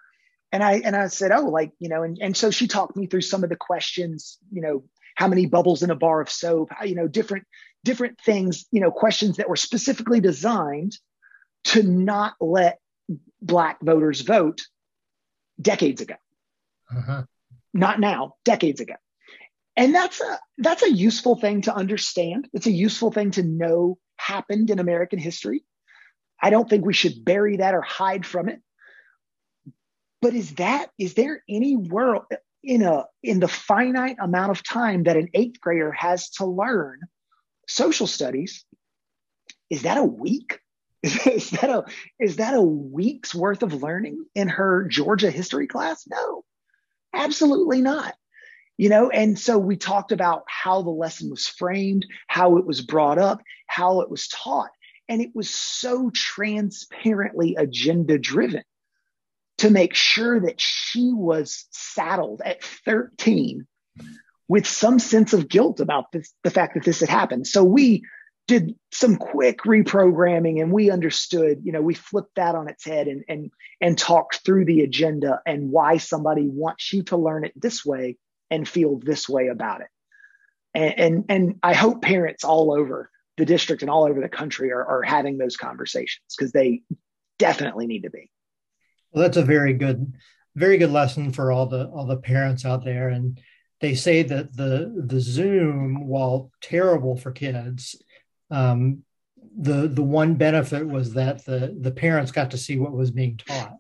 [0.52, 3.06] and I and I said, oh, like you know, and and so she talked me
[3.08, 4.84] through some of the questions, you know,
[5.16, 7.46] how many bubbles in a bar of soap, you know, different
[7.84, 10.98] different things, you know, questions that were specifically designed
[11.66, 12.80] to not let
[13.42, 14.62] black voters vote
[15.62, 16.16] decades ago.
[16.96, 17.24] Uh-huh.
[17.74, 18.96] Not now, decades ago.
[19.76, 22.50] And that's a that's a useful thing to understand.
[22.54, 25.64] It's a useful thing to know happened in American history.
[26.42, 28.62] I don't think we should bury that or hide from it.
[30.22, 32.24] But is that is there any world
[32.62, 37.00] in a in the finite amount of time that an eighth grader has to learn
[37.68, 38.66] social studies?
[39.70, 40.60] Is that a week?
[41.04, 41.86] Is, that a
[42.20, 46.06] is that a week's worth of learning in her Georgia history class?
[46.08, 46.44] No,
[47.14, 48.16] absolutely not
[48.78, 52.82] you know and so we talked about how the lesson was framed how it was
[52.82, 54.72] brought up how it was taught
[55.08, 58.64] and it was so transparently agenda driven
[59.58, 63.68] to make sure that she was saddled at 13
[64.48, 67.46] with some sense of guilt about this, the fact that this had happened.
[67.46, 68.04] So we
[68.50, 73.08] did some quick reprogramming and we understood, you know, we flipped that on its head
[73.08, 77.54] and and and talked through the agenda and why somebody wants you to learn it
[77.56, 78.18] this way
[78.50, 79.88] and feel this way about it.
[80.74, 84.72] And and, and I hope parents all over the district and all over the country
[84.72, 86.82] are, are having those conversations because they
[87.38, 88.32] definitely need to be.
[89.12, 90.12] Well, that's a very good,
[90.56, 93.10] very good lesson for all the all the parents out there.
[93.10, 93.40] And
[93.80, 97.96] they say that the the Zoom, while terrible for kids,
[98.52, 99.04] um,
[99.58, 103.38] the the one benefit was that the the parents got to see what was being
[103.38, 103.78] taught.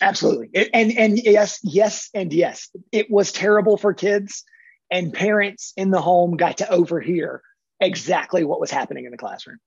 [0.00, 4.44] Absolutely, and and yes, yes, and yes, it was terrible for kids,
[4.90, 7.42] and parents in the home got to overhear
[7.80, 9.58] exactly what was happening in the classroom.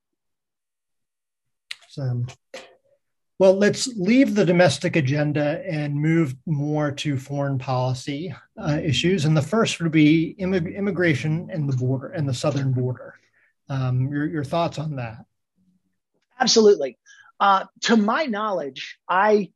[1.89, 2.25] So,
[3.39, 9.25] well, let's leave the domestic agenda and move more to foreign policy uh, issues.
[9.25, 13.15] And the first would be immig- immigration and the border and the southern border.
[13.69, 15.25] Um, your, your thoughts on that?
[16.39, 16.97] Absolutely.
[17.39, 19.51] Uh, to my knowledge, I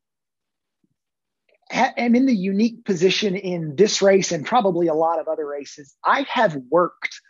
[1.72, 5.46] ha- am in the unique position in this race and probably a lot of other
[5.46, 5.96] races.
[6.04, 7.22] I have worked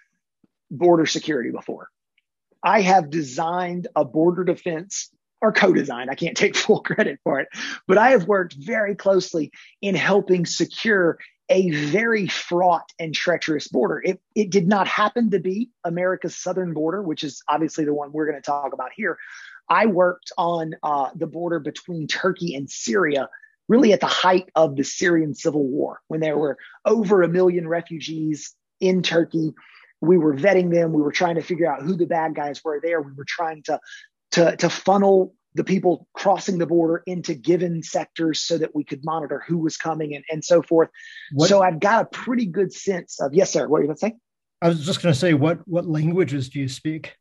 [0.71, 1.89] border security before.
[2.63, 5.09] I have designed a border defense
[5.41, 6.09] or co-designed.
[6.09, 7.49] I can't take full credit for it,
[7.87, 11.17] but I have worked very closely in helping secure
[11.49, 14.01] a very fraught and treacherous border.
[14.03, 18.11] It, it did not happen to be America's southern border, which is obviously the one
[18.11, 19.17] we're going to talk about here.
[19.67, 23.29] I worked on uh, the border between Turkey and Syria
[23.67, 27.67] really at the height of the Syrian civil war when there were over a million
[27.67, 29.53] refugees in Turkey.
[30.01, 30.91] We were vetting them.
[30.91, 33.01] We were trying to figure out who the bad guys were there.
[33.01, 33.79] We were trying to,
[34.31, 39.03] to, to funnel the people crossing the border into given sectors so that we could
[39.03, 40.87] monitor who was coming and, and so forth.
[41.33, 43.67] What, so I've got a pretty good sense of, yes, sir.
[43.67, 44.15] What are you going to say?
[44.61, 47.17] I was just going to say, what, what languages do you speak?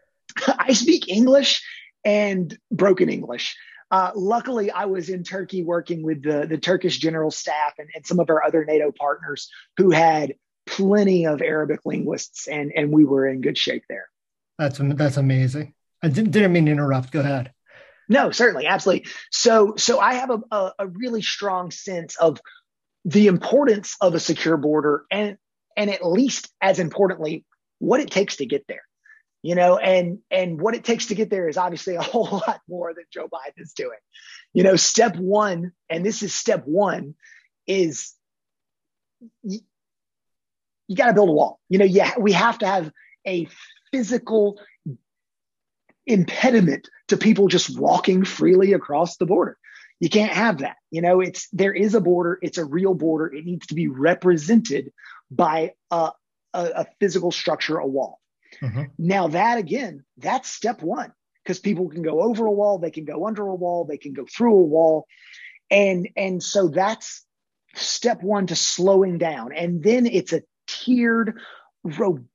[0.46, 1.64] I speak English
[2.04, 3.56] and broken English.
[3.90, 8.06] Uh, luckily, I was in Turkey working with the, the Turkish general staff and, and
[8.06, 13.04] some of our other NATO partners who had plenty of Arabic linguists, and, and we
[13.04, 14.06] were in good shape there.
[14.60, 15.74] That's that's amazing.
[16.04, 17.10] I didn't, didn't mean to interrupt.
[17.10, 17.52] Go ahead.
[18.10, 19.08] No, certainly, absolutely.
[19.30, 22.40] So, so I have a, a, a really strong sense of
[23.04, 25.38] the importance of a secure border, and
[25.76, 27.46] and at least as importantly,
[27.78, 28.82] what it takes to get there
[29.42, 32.60] you know and and what it takes to get there is obviously a whole lot
[32.68, 33.98] more than joe biden is doing
[34.52, 37.14] you know step one and this is step one
[37.66, 38.12] is
[39.42, 39.60] you,
[40.88, 42.90] you got to build a wall you know yeah we have to have
[43.26, 43.48] a
[43.92, 44.60] physical
[46.12, 49.56] impediment to people just walking freely across the border
[50.00, 53.26] you can't have that you know it's there is a border it's a real border
[53.32, 54.92] it needs to be represented
[55.30, 56.10] by a,
[56.54, 58.20] a, a physical structure a wall
[58.62, 58.82] Mm-hmm.
[58.98, 63.04] Now, that again, that's step one because people can go over a wall, they can
[63.04, 65.06] go under a wall, they can go through a wall.
[65.70, 67.24] And, and so that's
[67.74, 69.52] step one to slowing down.
[69.54, 71.40] And then it's a tiered,
[71.82, 72.26] robust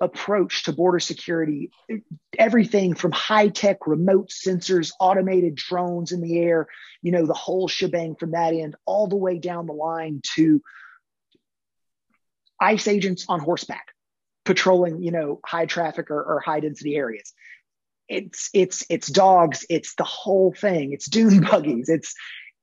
[0.00, 1.70] approach to border security.
[2.38, 6.66] Everything from high tech remote sensors, automated drones in the air,
[7.02, 10.62] you know, the whole shebang from that end, all the way down the line to
[12.60, 13.88] ICE agents on horseback
[14.44, 17.32] patrolling, you know, high traffic or, or high density areas.
[18.08, 19.64] It's it's it's dogs.
[19.70, 20.92] It's the whole thing.
[20.92, 21.88] It's dune buggies.
[21.88, 22.14] It's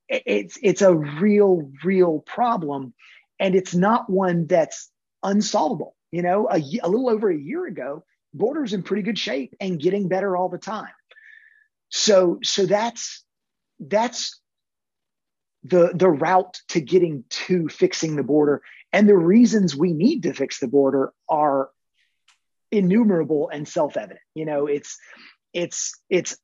[0.09, 2.93] it's it's a real real problem,
[3.39, 4.89] and it's not one that's
[5.23, 5.95] unsolvable.
[6.11, 9.79] You know, a, a little over a year ago, borders in pretty good shape and
[9.79, 10.93] getting better all the time.
[11.89, 13.23] So so that's
[13.79, 14.39] that's
[15.63, 18.61] the the route to getting to fixing the border
[18.93, 21.69] and the reasons we need to fix the border are
[22.71, 24.97] innumerable and self-evident you know it's
[25.53, 26.37] it's it's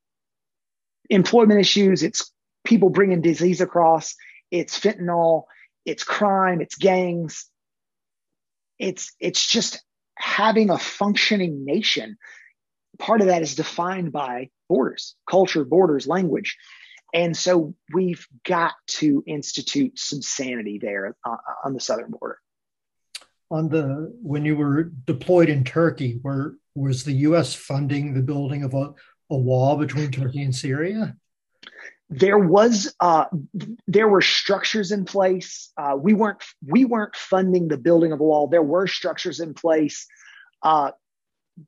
[1.10, 2.32] employment issues it's
[2.64, 4.16] people bringing disease across
[4.52, 5.44] it's fentanyl
[5.86, 7.46] it's crime it's gangs
[8.84, 9.84] it's it's just
[10.18, 12.18] having a functioning nation
[13.00, 16.58] part of that is defined by borders culture borders language
[17.14, 22.40] and so we've got to institute some sanity there uh, on the southern border.
[23.52, 27.54] On the when you were deployed in Turkey, were was the U.S.
[27.54, 28.94] funding the building of a,
[29.30, 31.16] a wall between Turkey and Syria?
[32.16, 33.26] There was uh,
[33.88, 35.72] there were structures in place.
[35.78, 38.48] Uh, we weren't we weren't funding the building of a wall.
[38.48, 40.06] There were structures in place.
[40.62, 40.92] Uh,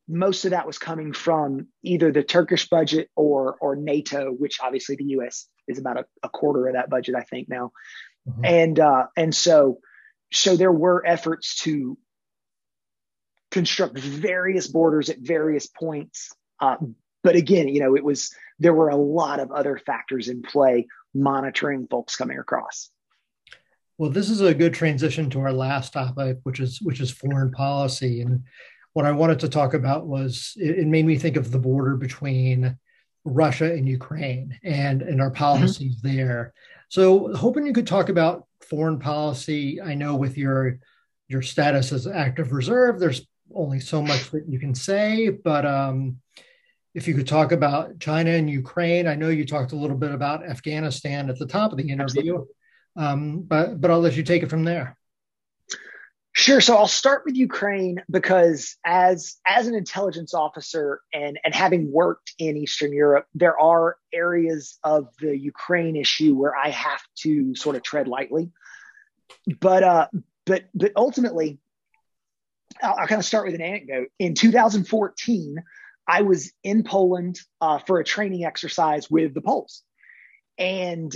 [0.07, 4.95] most of that was coming from either the Turkish budget or or NATO, which obviously
[4.95, 5.47] the U.S.
[5.67, 7.71] is about a, a quarter of that budget, I think now,
[8.27, 8.45] mm-hmm.
[8.45, 9.79] and uh, and so
[10.31, 11.97] so there were efforts to
[13.51, 16.75] construct various borders at various points, uh,
[17.25, 20.87] but again, you know, it was there were a lot of other factors in play
[21.13, 22.89] monitoring folks coming across.
[23.97, 27.51] Well, this is a good transition to our last topic, which is which is foreign
[27.51, 28.43] policy and
[28.93, 31.97] what I wanted to talk about was it, it, made me think of the border
[31.97, 32.77] between
[33.25, 35.37] Russia and Ukraine and, and our mm-hmm.
[35.37, 36.15] policies mm-hmm.
[36.15, 36.53] there.
[36.87, 39.81] So hoping you could talk about foreign policy.
[39.81, 40.79] I know with your
[41.27, 46.21] your status as active reserve, there's only so much that you can say, but um,
[46.95, 50.11] if you could talk about China and Ukraine, I know you talked a little bit
[50.11, 52.45] about Afghanistan at the top of the interview,
[52.95, 54.97] um, but but I'll let you take it from there.
[56.31, 56.61] Sure.
[56.61, 62.33] So I'll start with Ukraine because as as an intelligence officer and and having worked
[62.39, 67.75] in Eastern Europe, there are areas of the Ukraine issue where I have to sort
[67.75, 68.51] of tread lightly.
[69.59, 70.07] But uh,
[70.45, 71.59] but but ultimately,
[72.81, 74.07] I'll, I'll kind of start with an anecdote.
[74.17, 75.57] In 2014,
[76.07, 79.81] I was in Poland uh, for a training exercise with the Poles,
[80.57, 81.15] and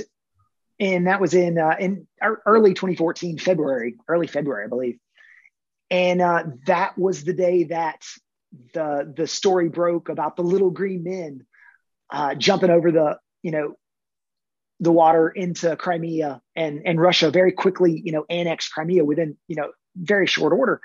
[0.80, 2.08] and that was in uh, in
[2.46, 4.98] early 2014, February, early February, I believe.
[5.92, 8.04] And uh, that was the day that
[8.74, 11.46] the the story broke about the little green men
[12.10, 13.76] uh, jumping over the you know
[14.80, 19.56] the water into Crimea and and Russia very quickly you know annexed Crimea within you
[19.56, 20.82] know very short order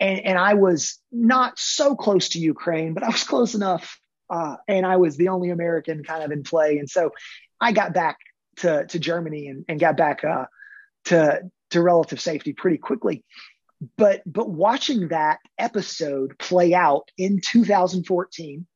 [0.00, 4.56] and and I was not so close to Ukraine but I was close enough uh,
[4.66, 7.12] and I was the only American kind of in play and so
[7.60, 8.18] I got back
[8.58, 10.46] to, to Germany and, and got back uh,
[11.06, 13.24] to, to relative safety pretty quickly.
[13.96, 18.66] But, but watching that episode play out in 2014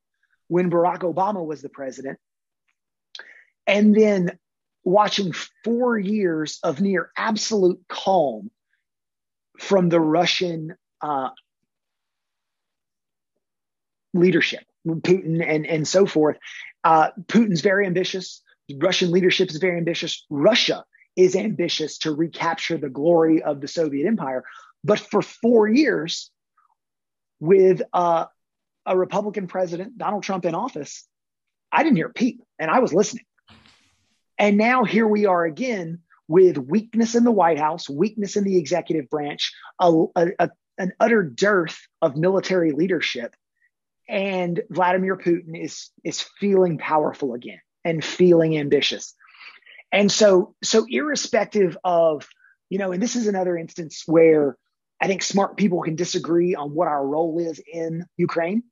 [0.49, 2.19] when Barack Obama was the president,
[3.67, 4.39] and then
[4.85, 5.33] watching
[5.65, 8.51] four years of near absolute calm
[9.59, 11.31] from the Russian uh,
[14.15, 16.39] leadership, Putin and, and so forth.
[16.85, 18.43] Uh, Putin's very ambitious.
[18.79, 20.25] Russian leadership is very ambitious.
[20.31, 20.85] Russia
[21.17, 24.45] is ambitious to recapture the glory of the Soviet Empire.
[24.85, 26.31] But for four years,
[27.41, 28.27] with uh,
[28.87, 31.07] a Republican president, Donald Trump, in office,
[31.71, 33.25] I didn't hear a peep, and I was listening.
[34.39, 38.57] And now here we are again with weakness in the White House, weakness in the
[38.57, 43.35] executive branch, a, a, a, an utter dearth of military leadership.
[44.09, 49.15] And Vladimir Putin is, is feeling powerful again and feeling ambitious.
[49.91, 52.29] And so, so irrespective of,
[52.69, 54.57] you know, and this is another instance where
[55.01, 58.63] I think smart people can disagree on what our role is in Ukraine.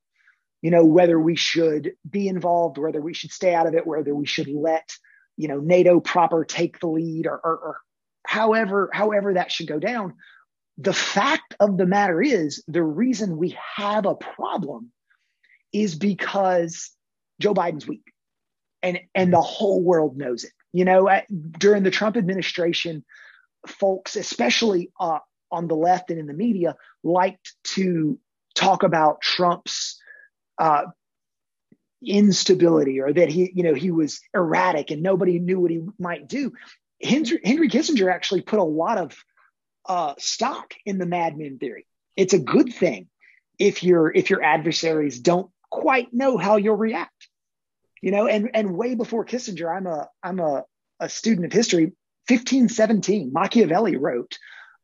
[0.62, 4.14] You know, whether we should be involved, whether we should stay out of it, whether
[4.14, 4.88] we should let
[5.36, 7.80] you know NATO proper take the lead or, or, or
[8.26, 10.14] however however that should go down.
[10.80, 14.92] The fact of the matter is the reason we have a problem
[15.72, 16.90] is because
[17.38, 18.04] Joe Biden's weak.
[18.82, 20.52] And and the whole world knows it.
[20.72, 21.26] You know, at,
[21.58, 23.04] during the Trump administration,
[23.66, 25.18] folks, especially uh,
[25.50, 28.18] on the left and in the media, liked to
[28.54, 30.00] talk about Trump's
[30.58, 30.84] uh,
[32.02, 36.26] instability or that he, you know, he was erratic and nobody knew what he might
[36.26, 36.52] do.
[37.02, 39.14] Henry, Henry Kissinger actually put a lot of
[39.91, 41.84] uh, stock in the madmen theory.
[42.16, 43.09] It's a good thing
[43.59, 47.28] if your if your adversaries don't quite know how you'll react.
[48.01, 50.62] You know, and and way before Kissinger, I'm a I'm a,
[51.01, 51.86] a student of history.
[52.28, 54.38] 1517, Machiavelli wrote,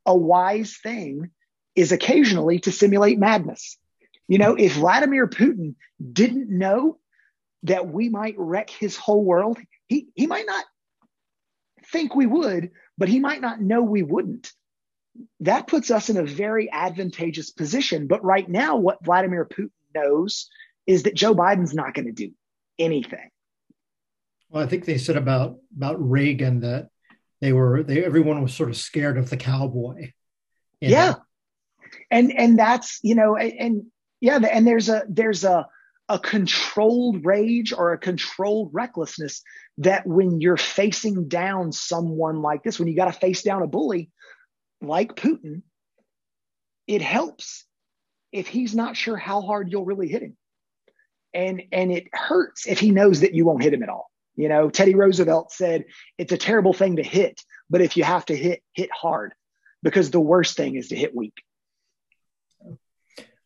[0.05, 1.31] a wise thing
[1.77, 3.79] is occasionally to simulate madness.
[4.27, 5.77] You know, if Vladimir Putin
[6.13, 6.99] didn't know
[7.63, 10.65] that we might wreck his whole world, he, he might not
[11.93, 14.51] think we would, but he might not know we wouldn't.
[15.41, 18.07] That puts us in a very advantageous position.
[18.07, 20.49] But right now, what Vladimir Putin knows
[20.87, 22.33] is that Joe Biden's not going to do
[22.79, 23.31] anything.
[24.49, 26.89] Well, I think they said about about Reagan that
[27.41, 30.13] they were they everyone was sort of scared of the cowboy.
[30.81, 31.11] Yeah.
[31.11, 31.17] Know?
[32.11, 33.83] And and that's, you know, and, and
[34.21, 35.67] yeah, and there's a there's a
[36.09, 39.43] a controlled rage or a controlled recklessness
[39.79, 43.67] that when you're facing down someone like this, when you got to face down a
[43.67, 44.11] bully
[44.81, 45.63] like Putin,
[46.87, 47.65] it helps
[48.33, 50.37] if he's not sure how hard you'll really hit him.
[51.35, 54.11] And, and it hurts if he knows that you won't hit him at all.
[54.37, 55.85] You know, Teddy Roosevelt said
[56.19, 59.33] it's a terrible thing to hit, but if you have to hit, hit hard
[59.83, 61.35] because the worst thing is to hit weak.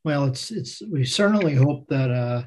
[0.02, 2.44] Well, it's it's we certainly hope that uh,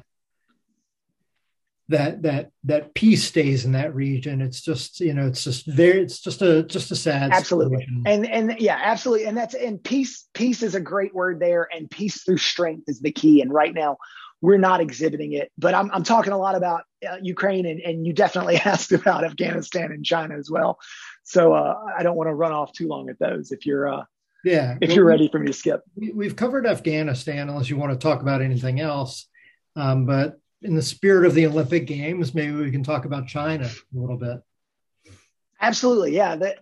[1.88, 4.40] that that that peace stays in that region.
[4.40, 8.02] It's just you know it's just very it's just a just a sad absolutely situation.
[8.06, 11.90] and and yeah absolutely and that's and peace peace is a great word there and
[11.90, 13.42] peace through strength is the key.
[13.42, 13.98] And right now
[14.40, 18.06] we're not exhibiting it, but I'm I'm talking a lot about uh, Ukraine and and
[18.06, 20.78] you definitely asked about Afghanistan and China as well.
[21.22, 23.52] So uh, I don't want to run off too long at those.
[23.52, 24.04] If you're uh,
[24.44, 24.76] yeah.
[24.80, 25.82] If well, you're ready for me to skip.
[25.96, 29.26] We, have covered Afghanistan, unless you want to talk about anything else.
[29.74, 33.66] Um, but in the spirit of the Olympic Games, maybe we can talk about China
[33.66, 34.42] a little bit.
[35.60, 36.16] Absolutely.
[36.16, 36.36] Yeah.
[36.36, 36.56] The,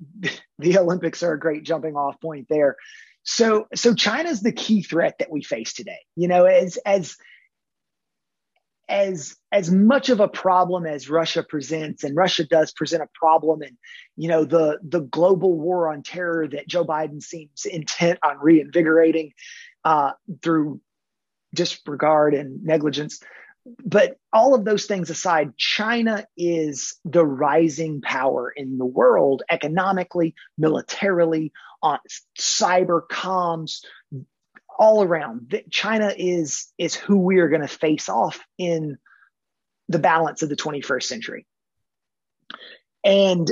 [0.58, 2.76] the Olympics are a great jumping off point there.
[3.22, 6.00] So, so China's the key threat that we face today.
[6.16, 7.16] You know, as, as,
[8.88, 13.62] as as much of a problem as Russia presents, and Russia does present a problem,
[13.62, 13.76] and
[14.16, 19.32] you know the the global war on terror that Joe Biden seems intent on reinvigorating
[19.84, 20.80] uh, through
[21.54, 23.20] disregard and negligence.
[23.84, 30.34] But all of those things aside, China is the rising power in the world economically,
[30.58, 31.52] militarily,
[31.82, 31.98] on
[32.38, 33.84] cyber comms,
[34.78, 35.54] all around.
[35.70, 38.98] China is is who we are going to face off in
[39.88, 41.46] the balance of the 21st century.
[43.04, 43.50] And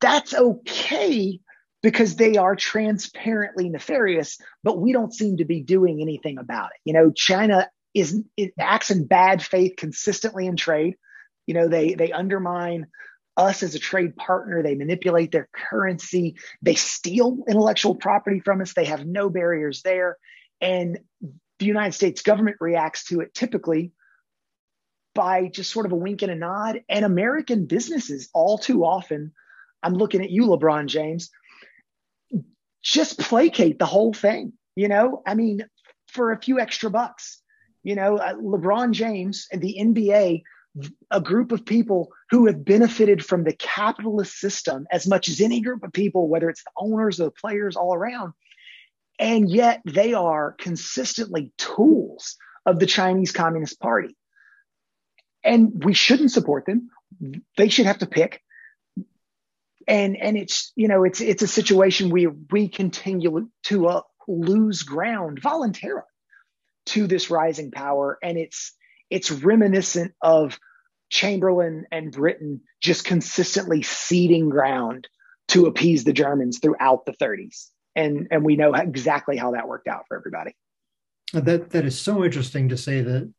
[0.00, 1.40] that's okay
[1.82, 6.80] because they are transparently nefarious, but we don't seem to be doing anything about it.
[6.84, 10.96] You know, China is it acts in bad faith consistently in trade.
[11.46, 12.88] You know, they they undermine
[13.38, 14.62] us as a trade partner.
[14.62, 16.36] They manipulate their currency.
[16.60, 18.74] They steal intellectual property from us.
[18.74, 20.18] They have no barriers there.
[20.60, 20.98] And
[21.58, 23.92] the United States government reacts to it typically
[25.14, 26.82] by just sort of a wink and a nod.
[26.90, 29.32] And American businesses, all too often,
[29.82, 31.30] I'm looking at you, LeBron James,
[32.82, 34.52] just placate the whole thing.
[34.74, 35.64] You know, I mean,
[36.08, 37.40] for a few extra bucks.
[37.86, 40.42] You know, uh, LeBron James and the NBA,
[41.12, 45.60] a group of people who have benefited from the capitalist system as much as any
[45.60, 48.32] group of people, whether it's the owners or the players all around.
[49.20, 54.16] And yet they are consistently tools of the Chinese Communist Party.
[55.44, 56.90] And we shouldn't support them.
[57.56, 58.42] They should have to pick.
[59.86, 64.82] And and it's you know it's it's a situation where we continue to uh, lose
[64.82, 66.02] ground voluntarily
[66.86, 68.72] to this rising power, and it's
[69.10, 70.58] it's reminiscent of
[71.10, 75.08] Chamberlain and Britain just consistently ceding ground
[75.48, 77.66] to appease the Germans throughout the 30s.
[77.94, 80.54] And, and we know exactly how that worked out for everybody.
[81.32, 83.32] That that is so interesting to say that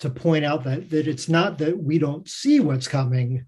[0.00, 3.46] to point out that that it's not that we don't see what's coming,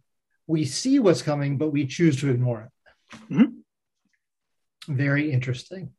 [0.49, 3.17] we see what's coming, but we choose to ignore it.
[3.33, 4.95] Mm-hmm.
[4.97, 5.93] Very interesting.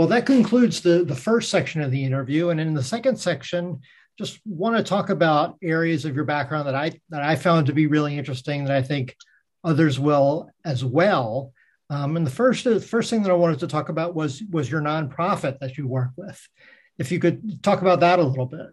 [0.00, 2.48] Well, that concludes the, the first section of the interview.
[2.48, 3.80] And in the second section,
[4.18, 7.74] just want to talk about areas of your background that I that I found to
[7.74, 9.14] be really interesting that I think
[9.62, 11.52] others will as well.
[11.90, 14.70] Um, and the first the first thing that I wanted to talk about was was
[14.70, 16.48] your nonprofit that you work with.
[16.96, 18.68] If you could talk about that a little bit.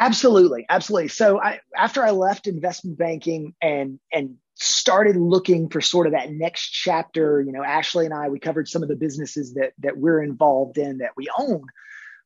[0.00, 1.08] Absolutely, absolutely.
[1.08, 6.30] So I, after I left investment banking and and started looking for sort of that
[6.32, 9.98] next chapter, you know, Ashley and I, we covered some of the businesses that that
[9.98, 11.64] we're involved in that we own.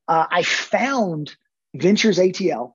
[0.07, 1.35] Uh, I found
[1.75, 2.75] Ventures ATL,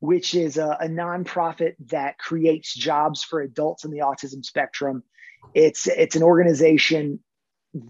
[0.00, 5.04] which is a, a nonprofit that creates jobs for adults in the autism spectrum.
[5.54, 7.20] It's it's an organization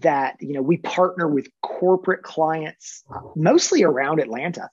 [0.01, 3.03] that you know we partner with corporate clients
[3.35, 4.69] mostly around Atlanta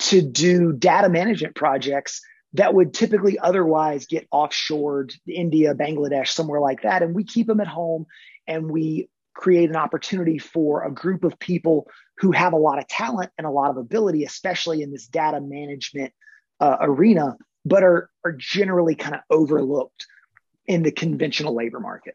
[0.00, 2.22] to do data management projects
[2.54, 7.02] that would typically otherwise get offshored India, Bangladesh, somewhere like that.
[7.02, 8.06] And we keep them at home
[8.46, 12.86] and we create an opportunity for a group of people who have a lot of
[12.88, 16.12] talent and a lot of ability, especially in this data management
[16.60, 20.06] uh, arena, but are, are generally kind of overlooked
[20.66, 22.14] in the conventional labor market.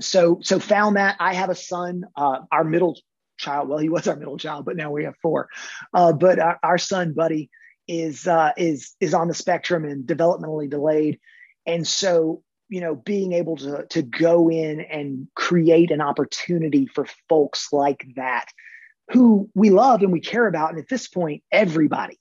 [0.00, 2.98] So, so found that I have a son, uh, our middle
[3.38, 3.68] child.
[3.68, 5.48] Well, he was our middle child, but now we have four.
[5.94, 7.50] Uh, but our, our, son, Buddy,
[7.86, 11.18] is uh, is is on the spectrum and developmentally delayed,
[11.66, 17.06] and so you know being able to to go in and create an opportunity for
[17.28, 18.46] folks like that
[19.10, 22.18] who we love and we care about, and at this point, everybody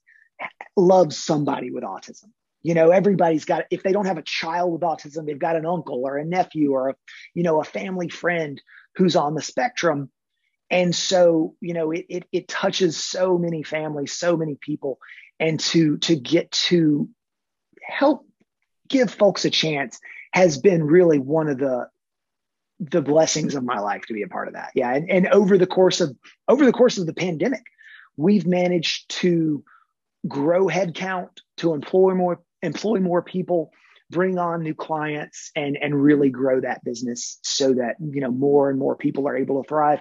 [0.76, 2.30] loves somebody with autism.
[2.64, 5.66] You know, everybody's got, if they don't have a child with autism, they've got an
[5.66, 6.96] uncle or a nephew or, a,
[7.34, 8.62] you know, a family friend
[8.96, 10.10] who's on the spectrum
[10.70, 15.00] and so you know it, it, it touches so many families so many people.
[15.40, 17.10] And to to get to
[17.84, 18.26] help
[18.88, 20.00] give folks a chance
[20.34, 21.88] has been really one of the
[22.80, 24.72] the blessings of my life to be a part of that.
[24.76, 24.94] Yeah.
[24.94, 26.16] And, and over the course of
[26.48, 27.64] over the course of the pandemic
[28.18, 29.64] we've managed to
[30.28, 33.72] grow headcount to employ more employ more people
[34.10, 38.70] bring on new clients and and really grow that business so that you know more
[38.70, 40.00] and more people are able to thrive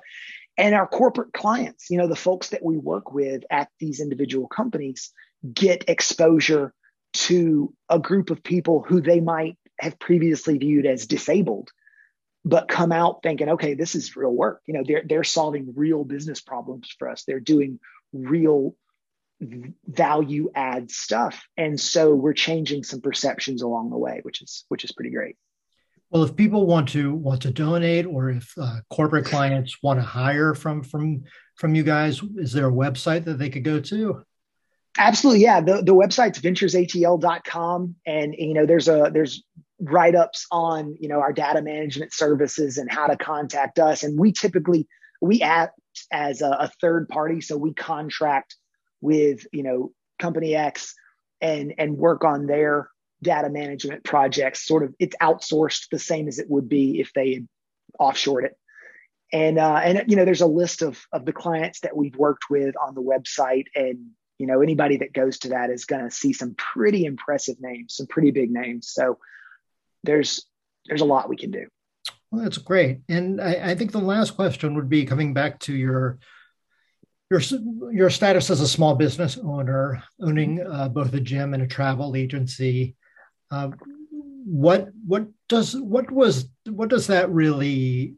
[0.56, 4.48] and our corporate clients, you know, the folks that we work with at these individual
[4.48, 5.12] companies
[5.52, 6.72] get exposure
[7.12, 11.70] to a group of people who they might have previously viewed as disabled
[12.46, 14.62] but come out thinking okay this is real work.
[14.66, 17.24] You know they're they're solving real business problems for us.
[17.24, 17.80] They're doing
[18.12, 18.76] real
[19.86, 21.46] value add stuff.
[21.58, 25.36] And so we're changing some perceptions along the way which is which is pretty great
[26.10, 30.04] well, if people want to want to donate, or if uh, corporate clients want to
[30.04, 31.24] hire from from
[31.56, 34.24] from you guys, is there a website that they could go to?
[34.98, 35.60] Absolutely, yeah.
[35.60, 39.42] The the website's venturesatl.com, and you know there's a there's
[39.80, 44.18] write ups on you know our data management services and how to contact us, and
[44.18, 44.86] we typically
[45.20, 45.78] we act
[46.12, 48.54] as a, a third party, so we contract
[49.00, 50.94] with you know company X
[51.40, 52.88] and and work on their
[53.22, 57.34] data management projects sort of it's outsourced the same as it would be if they
[57.34, 57.48] had
[58.00, 58.56] offshored it.
[59.32, 62.44] And uh, and you know there's a list of of the clients that we've worked
[62.48, 66.10] with on the website and you know anybody that goes to that is going to
[66.10, 68.88] see some pretty impressive names some pretty big names.
[68.88, 69.18] So
[70.04, 70.46] there's
[70.86, 71.66] there's a lot we can do.
[72.30, 73.00] Well that's great.
[73.08, 76.18] And I, I think the last question would be coming back to your
[77.30, 77.40] your
[77.90, 82.14] your status as a small business owner owning uh, both a gym and a travel
[82.14, 82.94] agency
[83.50, 83.70] uh,
[84.44, 88.14] what what does what was what does that really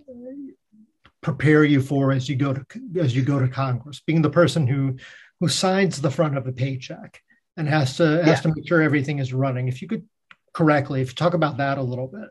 [1.20, 2.64] prepare you for as you go to
[3.00, 4.02] as you go to Congress?
[4.06, 4.96] Being the person who
[5.40, 7.22] who signs the front of a paycheck
[7.56, 8.34] and has to has yeah.
[8.40, 9.68] to make sure everything is running.
[9.68, 10.06] If you could
[10.52, 12.28] correctly, if you talk about that a little bit.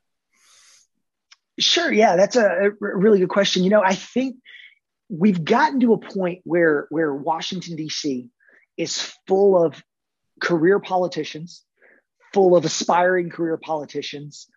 [1.60, 1.92] Sure.
[1.92, 3.64] Yeah, that's a, a really good question.
[3.64, 4.36] You know, I think
[5.10, 8.30] we've gotten to a point where where Washington D.C.
[8.78, 9.82] is full of
[10.40, 11.64] career politicians,
[12.34, 14.48] full of aspiring career politicians.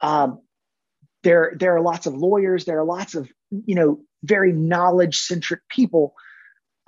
[0.00, 0.40] Um,
[1.22, 2.64] there there are lots of lawyers.
[2.64, 6.14] There are lots of you know very knowledge centric people.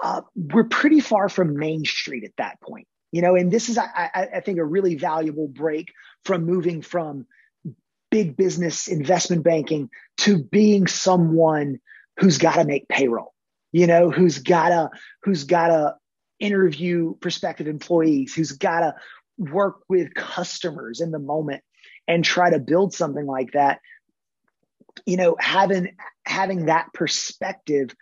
[0.03, 3.34] Uh, we're pretty far from Main Street at that point, you know.
[3.36, 5.93] And this is, I, I think, a really valuable break
[6.24, 7.26] from moving from
[8.11, 9.88] big business investment banking
[10.18, 11.78] to being someone
[12.18, 13.34] who's got to make payroll,
[13.72, 14.91] you know, who's gotta
[15.22, 15.97] who's gotta
[16.38, 18.95] interview prospective employees, who's gotta
[19.41, 21.62] work with customers in the moment
[22.07, 23.80] and try to build something like that.
[25.07, 27.95] You know, having having that perspective,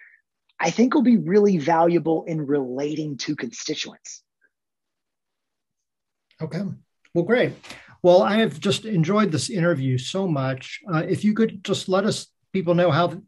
[0.58, 4.22] I think will be really valuable in relating to constituents.
[6.40, 6.62] Okay.
[7.14, 7.52] Well, great.
[8.02, 10.80] Well, I have just enjoyed this interview so much.
[10.90, 13.20] Uh, if you could just let us people know how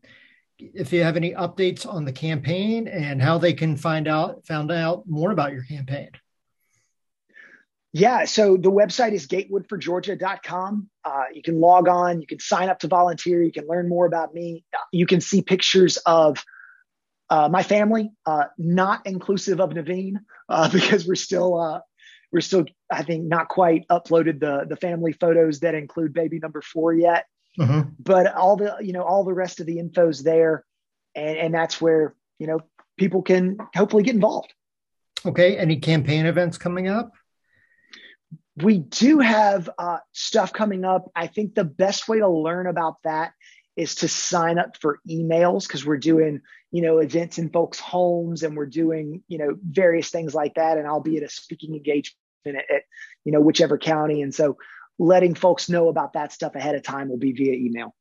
[0.58, 4.70] if you have any updates on the campaign and how they can find out found
[4.70, 6.10] out more about your campaign.
[7.92, 10.88] Yeah, so the website is gatewoodforgeorgia.com.
[11.04, 14.06] Uh, you can log on, you can sign up to volunteer, you can learn more
[14.06, 14.64] about me.
[14.92, 16.44] You can see pictures of
[17.30, 20.16] uh, my family, uh, not inclusive of Naveen,
[20.48, 21.80] uh, because we're still uh,
[22.32, 26.62] we're still I think not quite uploaded the the family photos that include baby number
[26.62, 27.26] four yet.
[27.58, 27.90] Mm-hmm.
[27.98, 30.64] But all the you know all the rest of the info's there,
[31.16, 32.60] and and that's where you know
[32.98, 34.52] people can hopefully get involved.
[35.26, 35.56] Okay.
[35.56, 37.12] Any campaign events coming up?
[38.62, 41.10] We do have uh, stuff coming up.
[41.14, 43.32] I think the best way to learn about that
[43.76, 48.42] is to sign up for emails because we're doing you know events in folks' homes
[48.42, 50.78] and we're doing you know various things like that.
[50.78, 52.14] And I'll be at a speaking engagement
[52.46, 52.82] at, at
[53.24, 54.22] you know whichever county.
[54.22, 54.56] And so
[54.98, 57.94] letting folks know about that stuff ahead of time will be via email.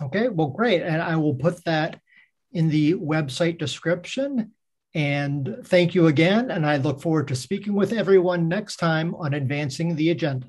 [0.00, 0.82] Okay, well, great.
[0.82, 2.00] And I will put that
[2.52, 4.52] in the website description.
[4.94, 6.50] And thank you again.
[6.50, 10.48] And I look forward to speaking with everyone next time on Advancing the Agenda.